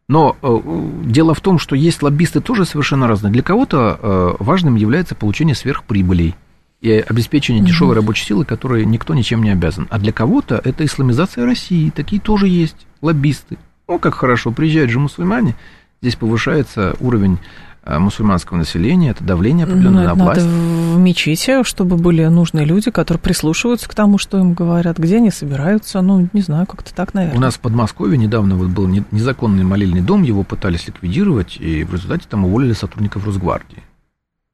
[0.08, 0.60] Но э,
[1.04, 3.32] дело в том, что есть лоббисты тоже совершенно разные.
[3.32, 6.34] Для кого-то э, важным является получение сверхприбылей
[6.82, 7.66] и обеспечение mm-hmm.
[7.66, 9.86] дешевой рабочей силы, которой никто ничем не обязан.
[9.90, 11.90] А для кого-то это исламизация России.
[11.90, 13.56] Такие тоже есть лоббисты.
[13.88, 15.54] Ну, как хорошо, приезжают же мусульмане,
[16.02, 17.38] здесь повышается уровень
[17.84, 20.40] э, мусульманского населения, это давление определенное ну, на власть.
[20.42, 25.16] Надо в мечети, чтобы были нужные люди, которые прислушиваются к тому, что им говорят, где
[25.16, 27.38] они собираются, ну, не знаю, как-то так, наверное.
[27.38, 31.94] У нас в Подмосковье недавно вот был незаконный молельный дом, его пытались ликвидировать, и в
[31.94, 33.82] результате там уволили сотрудников Росгвардии.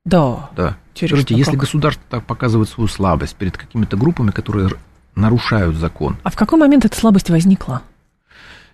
[0.04, 0.50] Да.
[0.54, 0.76] Да.
[0.94, 1.60] Скажите, если как?
[1.60, 4.70] государство так показывает свою слабость перед какими-то группами, которые
[5.14, 6.16] нарушают закон.
[6.22, 7.82] А в какой момент эта слабость возникла?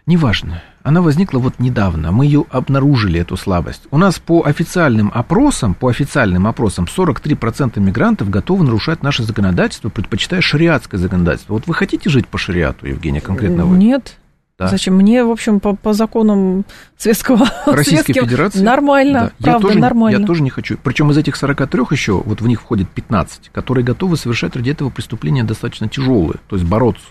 [0.07, 0.63] Неважно.
[0.85, 2.13] Она возникла вот недавно.
[2.13, 3.85] Мы ее обнаружили, эту слабость.
[3.91, 10.43] У нас по официальным опросам, по официальным опросам 43% мигрантов готовы нарушать наше законодательство, предпочитая
[10.43, 11.55] шариатское законодательство.
[11.55, 13.79] Вот вы хотите жить по шариату, Евгения, конкретно вы?
[13.79, 14.19] Нет.
[14.59, 14.69] Да.
[14.69, 14.97] Зачем?
[14.97, 16.67] Мне, в общем, по, по законам
[16.99, 17.49] светского...
[17.67, 18.63] Российской Федерации?
[18.63, 19.53] Нормально, да.
[19.53, 20.19] правда, я тоже, нормально.
[20.19, 20.77] Я тоже не хочу.
[20.83, 24.91] Причем из этих 43 еще, вот в них входит 15, которые готовы совершать ради этого
[24.91, 27.07] преступления достаточно тяжелые, то есть бороться.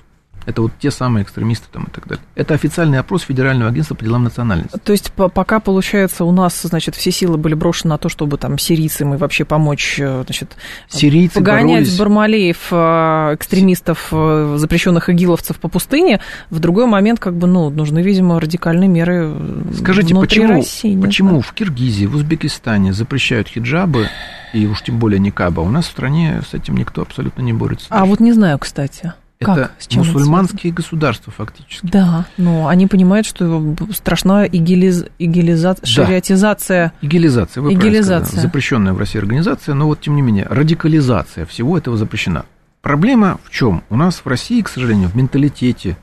[0.45, 2.23] Это вот те самые экстремисты там и так далее.
[2.35, 4.77] Это официальный опрос Федерального агентства по делам национальности.
[4.83, 8.57] То есть пока, получается, у нас, значит, все силы были брошены на то, чтобы там
[8.57, 10.55] сирийцам и вообще помочь, э, значит,
[10.89, 11.97] Сирийцы погонять боролись...
[11.97, 16.19] бармалеев, э, экстремистов, э, запрещенных игиловцев по пустыне,
[16.49, 19.33] в другой момент, как бы, ну, нужны, видимо, радикальные меры
[19.77, 20.99] Скажите, почему, России.
[20.99, 24.07] Почему в Киргизии, в Узбекистане запрещают хиджабы,
[24.53, 27.87] и уж тем более никаба, у нас в стране с этим никто абсолютно не борется.
[27.89, 29.13] А вот не знаю, кстати.
[29.39, 31.85] Это мусульманские это государства фактически.
[31.85, 35.05] Да, но они понимают, что страшна игилиз...
[35.19, 35.75] игилиза...
[35.79, 35.85] да.
[35.85, 36.93] шариатизация.
[37.01, 38.25] Игилизация, вы игилизация.
[38.25, 42.45] Сказали, запрещенная в России организация, но вот тем не менее радикализация всего этого запрещена.
[42.81, 43.83] Проблема в чем?
[43.89, 45.97] У нас в России, к сожалению, в менталитете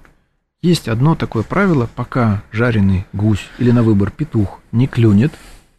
[0.62, 5.32] есть одно такое правило, пока жареный гусь или на выбор петух не клюнет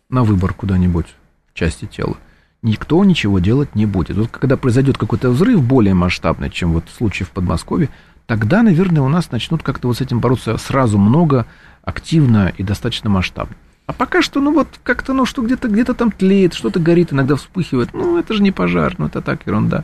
[0.10, 1.08] на выбор куда-нибудь
[1.54, 2.18] части тела,
[2.62, 4.18] никто ничего делать не будет.
[4.18, 7.90] Вот когда произойдет какой-то взрыв более масштабный, чем вот в случае в Подмосковье,
[8.28, 11.46] тогда, наверное, у нас начнут как-то вот с этим бороться сразу много,
[11.84, 13.56] активно и достаточно масштабно.
[13.88, 17.36] А пока что, ну вот как-то, ну что где-то где там тлеет, что-то горит, иногда
[17.36, 17.94] вспыхивает.
[17.94, 19.84] Ну, это же не пожар, ну это так, ерунда.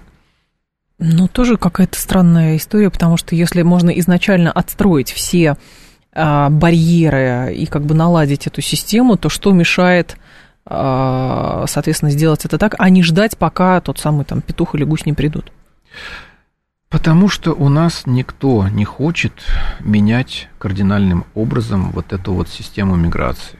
[0.99, 5.57] Ну, тоже какая-то странная история, потому что если можно изначально отстроить все
[6.13, 10.17] а, барьеры и как бы наладить эту систему, то что мешает
[10.69, 15.13] соответственно, сделать это так, а не ждать, пока тот самый там петух или гусь не
[15.13, 15.51] придут?
[16.89, 19.33] Потому что у нас никто не хочет
[19.81, 23.59] менять кардинальным образом вот эту вот систему миграции.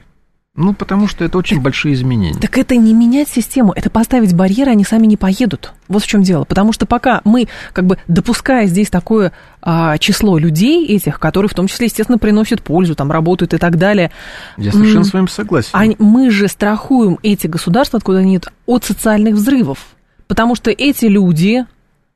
[0.60, 2.36] Ну, потому что это очень большие изменения.
[2.36, 5.72] Так это не менять систему, это поставить барьеры, они сами не поедут.
[5.86, 6.42] Вот в чем дело.
[6.42, 9.30] Потому что пока мы, как бы допуская здесь такое
[9.62, 13.78] а, число людей этих, которые в том числе, естественно, приносят пользу, там работают и так
[13.78, 14.10] далее.
[14.56, 15.70] Я совершенно с вами согласен.
[15.72, 19.78] А мы же страхуем эти государства, откуда они идут, от социальных взрывов.
[20.26, 21.66] Потому что эти люди,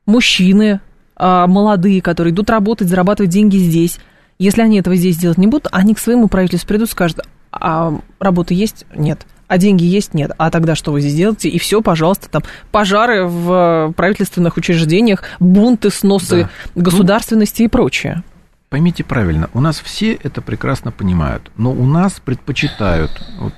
[0.04, 0.80] мужчины,
[1.14, 4.00] а, молодые, которые идут работать, зарабатывать деньги здесь,
[4.40, 7.20] если они этого здесь делать не будут, они к своему правительству придут и скажут,
[7.52, 8.86] а работа есть?
[8.94, 9.26] Нет.
[9.48, 10.14] А деньги есть?
[10.14, 10.30] Нет.
[10.38, 11.48] А тогда что вы здесь делаете?
[11.50, 16.82] И все, пожалуйста, там пожары в правительственных учреждениях, бунты, сносы да.
[16.82, 18.22] государственности ну, и прочее.
[18.70, 23.10] Поймите правильно, у нас все это прекрасно понимают, но у нас предпочитают.
[23.38, 23.52] Вот,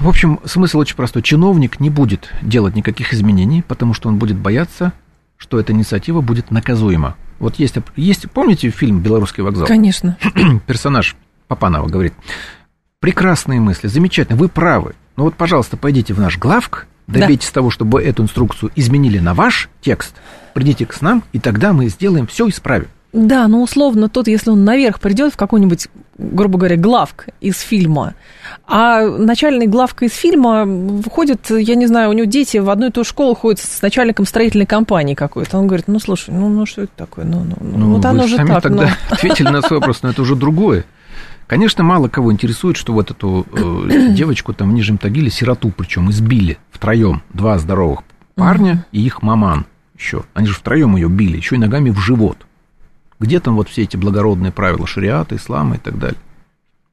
[0.00, 1.22] в общем, смысл очень простой.
[1.22, 4.92] Чиновник не будет делать никаких изменений, потому что он будет бояться,
[5.36, 7.14] что эта инициатива будет наказуема.
[7.38, 9.66] Вот есть, есть, помните фильм «Белорусский вокзал»?
[9.66, 10.16] Конечно.
[10.66, 11.16] Персонаж
[11.48, 12.14] Папанова говорит,
[13.00, 17.54] прекрасные мысли, замечательно, вы правы, но вот, пожалуйста, пойдите в наш главк, добейтесь да.
[17.54, 20.14] того, чтобы эту инструкцию изменили на ваш текст,
[20.54, 22.88] придите к нам, и тогда мы сделаем все исправим.
[23.12, 25.88] Да, но условно тот, если он наверх придет в какой-нибудь,
[26.18, 28.14] грубо говоря, главк из фильма,
[28.66, 30.66] а начальный главка из фильма
[31.02, 33.82] входит, я не знаю, у него дети в одну и ту же школу ходят с
[33.82, 35.58] начальником строительной компании какой-то.
[35.58, 37.24] Он говорит, ну слушай, ну, ну что это такое?
[37.24, 38.62] Ну, ну, ну, ну вот оно же так.
[38.62, 38.90] тогда но...
[39.10, 40.84] ответили на свой вопрос, но это уже другое.
[41.46, 46.10] Конечно, мало кого интересует, что вот эту э, девочку там в Нижнем Тагиле, сироту причем,
[46.10, 48.00] избили втроем, два здоровых
[48.34, 50.24] парня и их маман еще.
[50.34, 52.38] Они же втроем ее били, еще и ногами в живот.
[53.20, 56.18] Где там вот все эти благородные правила шариата, ислама и так далее?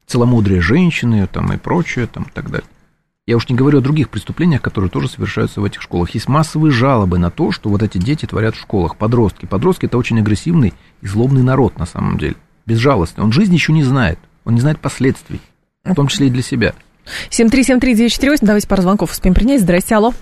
[0.06, 2.66] Целомудрие женщины там и прочее там и так далее.
[3.24, 6.10] Я уж не говорю о других преступлениях, которые тоже совершаются в этих школах.
[6.10, 8.96] Есть массовые жалобы на то, что вот эти дети творят в школах.
[8.96, 9.46] Подростки.
[9.46, 12.34] Подростки– это очень агрессивный и злобный народ на самом деле.
[12.66, 13.22] Безжалостный.
[13.22, 14.18] Он жизни еще не знает.
[14.44, 15.40] Он не знает последствий,
[15.84, 16.74] в том числе и для себя.
[17.30, 19.60] 7373948, давайте пару звонков успеем принять.
[19.60, 20.12] Здрасте, алло.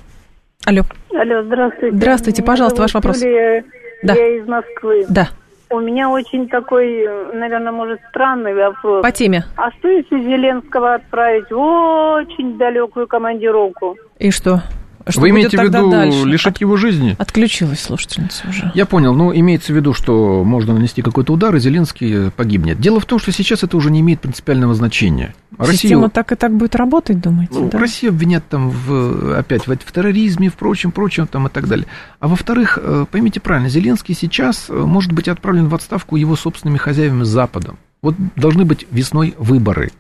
[0.65, 0.83] Алло.
[1.11, 1.97] Алло, здравствуйте.
[1.97, 3.23] Здравствуйте, Меня пожалуйста, ваш вопрос.
[3.23, 3.65] Юлия,
[4.03, 4.15] Да.
[4.15, 5.07] Я из Москвы.
[5.09, 5.31] Да,
[5.73, 9.03] У меня очень такой, наверное, может, странный вопрос.
[9.03, 9.45] по теме.
[9.57, 13.97] А что если Зеленского отправить в очень далекую командировку?
[14.19, 14.63] И что?
[15.09, 16.25] Что Вы имеете в виду дальше?
[16.25, 17.17] лишить его жизни?
[17.19, 18.71] Отключилась слушательница уже.
[18.75, 22.81] Я понял, но имеется в виду, что можно нанести какой-то удар, и Зеленский погибнет.
[22.81, 25.35] Дело в том, что сейчас это уже не имеет принципиального значения.
[25.65, 27.79] Система так и так будет работать, думаете, ну, да?
[27.79, 31.87] Россию обвинят там в, опять в, в терроризме, в прочем, прочем там и так далее.
[32.19, 36.79] А во-вторых, э, поймите правильно, Зеленский сейчас э, может быть отправлен в отставку его собственными
[36.79, 37.79] хозяевами Западом.
[38.03, 39.91] Вот должны быть весной выборы.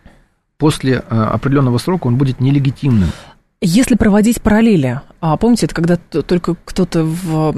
[0.56, 3.10] После э, определенного срока он будет нелегитимным.
[3.62, 7.06] Если проводить параллели, а помните, это когда только кто-то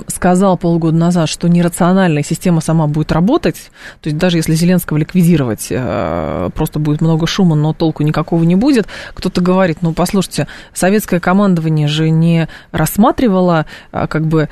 [0.08, 5.68] сказал полгода назад, что нерациональная система сама будет работать, то есть даже если Зеленского ликвидировать,
[5.70, 11.20] э, просто будет много шума, но толку никакого не будет, кто-то говорит, ну, послушайте, советское
[11.20, 14.48] командование же не рассматривало а, как бы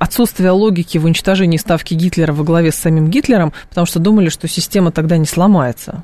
[0.00, 4.48] отсутствие логики в уничтожении ставки Гитлера во главе с самим Гитлером, потому что думали, что
[4.48, 6.02] система тогда не сломается.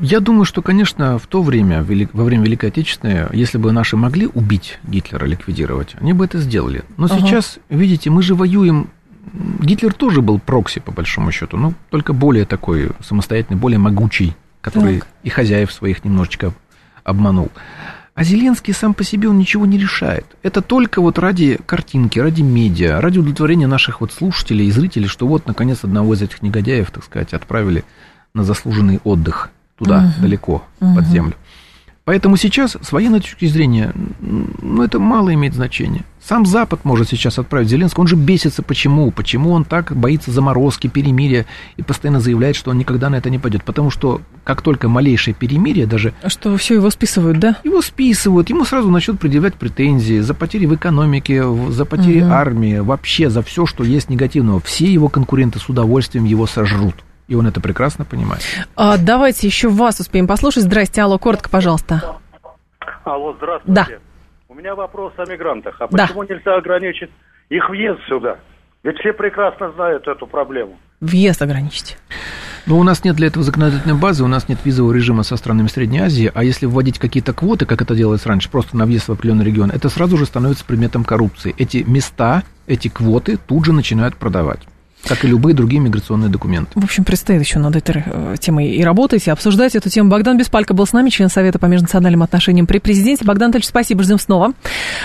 [0.00, 4.26] Я думаю, что, конечно, в то время, во время Великой Отечественной, если бы наши могли
[4.26, 6.82] убить Гитлера, ликвидировать, они бы это сделали.
[6.96, 7.18] Но Ага.
[7.18, 8.88] сейчас, видите, мы же воюем...
[9.60, 15.00] Гитлер тоже был прокси, по большому счету, но только более такой самостоятельный, более могучий, который
[15.00, 15.08] Так.
[15.22, 16.52] и хозяев своих немножечко
[17.04, 17.50] обманул.
[18.14, 20.26] А Зеленский сам по себе он ничего не решает.
[20.42, 25.26] Это только вот ради картинки, ради медиа, ради удовлетворения наших вот слушателей и зрителей, что
[25.26, 27.84] вот, наконец, одного из этих негодяев, так сказать, отправили
[28.34, 29.50] на заслуженный отдых
[29.80, 30.12] туда, Мгм.
[30.22, 30.94] далеко, Мгм.
[30.94, 31.34] под землю.
[32.06, 36.02] Поэтому сейчас, с военной точки зрения, ну, это мало имеет значения.
[36.20, 38.00] Сам Запад может сейчас отправить Зеленского.
[38.02, 38.62] Он же бесится.
[38.62, 39.10] Почему?
[39.12, 43.38] Почему он так боится заморозки, перемирия и постоянно заявляет, что он никогда на это не
[43.38, 43.62] пойдет?
[43.64, 47.56] Потому что как только малейшее перемирие, даже Что все его списывают, да?
[47.64, 52.32] его списывают, ему сразу начнут предъявлять претензии за потери в экономике, за потери Мгм.
[52.32, 54.58] армии, вообще за все, что есть негативного.
[54.60, 56.96] Все его конкуренты с удовольствием его сожрут.
[57.30, 58.42] И он это прекрасно понимает.
[58.74, 60.64] А, давайте еще вас успеем послушать.
[60.64, 62.16] Здрасте, алло, коротко, пожалуйста.
[63.04, 63.72] Алло, здравствуйте.
[63.72, 63.86] Да.
[64.48, 65.76] У меня вопрос о мигрантах.
[65.78, 66.06] А Да.
[66.08, 67.08] почему нельзя ограничить
[67.48, 68.38] их въезд сюда?
[68.82, 70.76] Ведь все прекрасно знают эту проблему.
[71.00, 71.98] Въезд ограничить.
[72.66, 75.68] Но у нас нет для этого законодательной базы, у нас нет визового режима со странами
[75.68, 79.12] Средней Азии, а если вводить какие-то квоты, как это делалось раньше, просто на въезд в
[79.12, 81.54] определенный регион, это сразу же становится предметом коррупции.
[81.58, 84.60] Эти места, эти квоты тут же начинают продавать,
[85.04, 86.78] как и любые другие миграционные документы.
[86.78, 90.10] В общем, предстоит еще над этой э, темой и работать, и обсуждать эту тему.
[90.10, 93.24] Богдан Беспалько был с нами, член Совета по межнациональным отношениям при президенте.
[93.24, 94.52] Богдан Анатольевич, спасибо, ждем снова.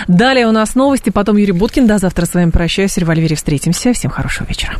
[0.08, 1.86] Далее у нас новости, потом Юрий Буткин.
[1.86, 2.92] До завтра с вами прощаюсь.
[2.92, 3.92] В револьвере встретимся.
[3.92, 4.76] Всем хорошего вечера.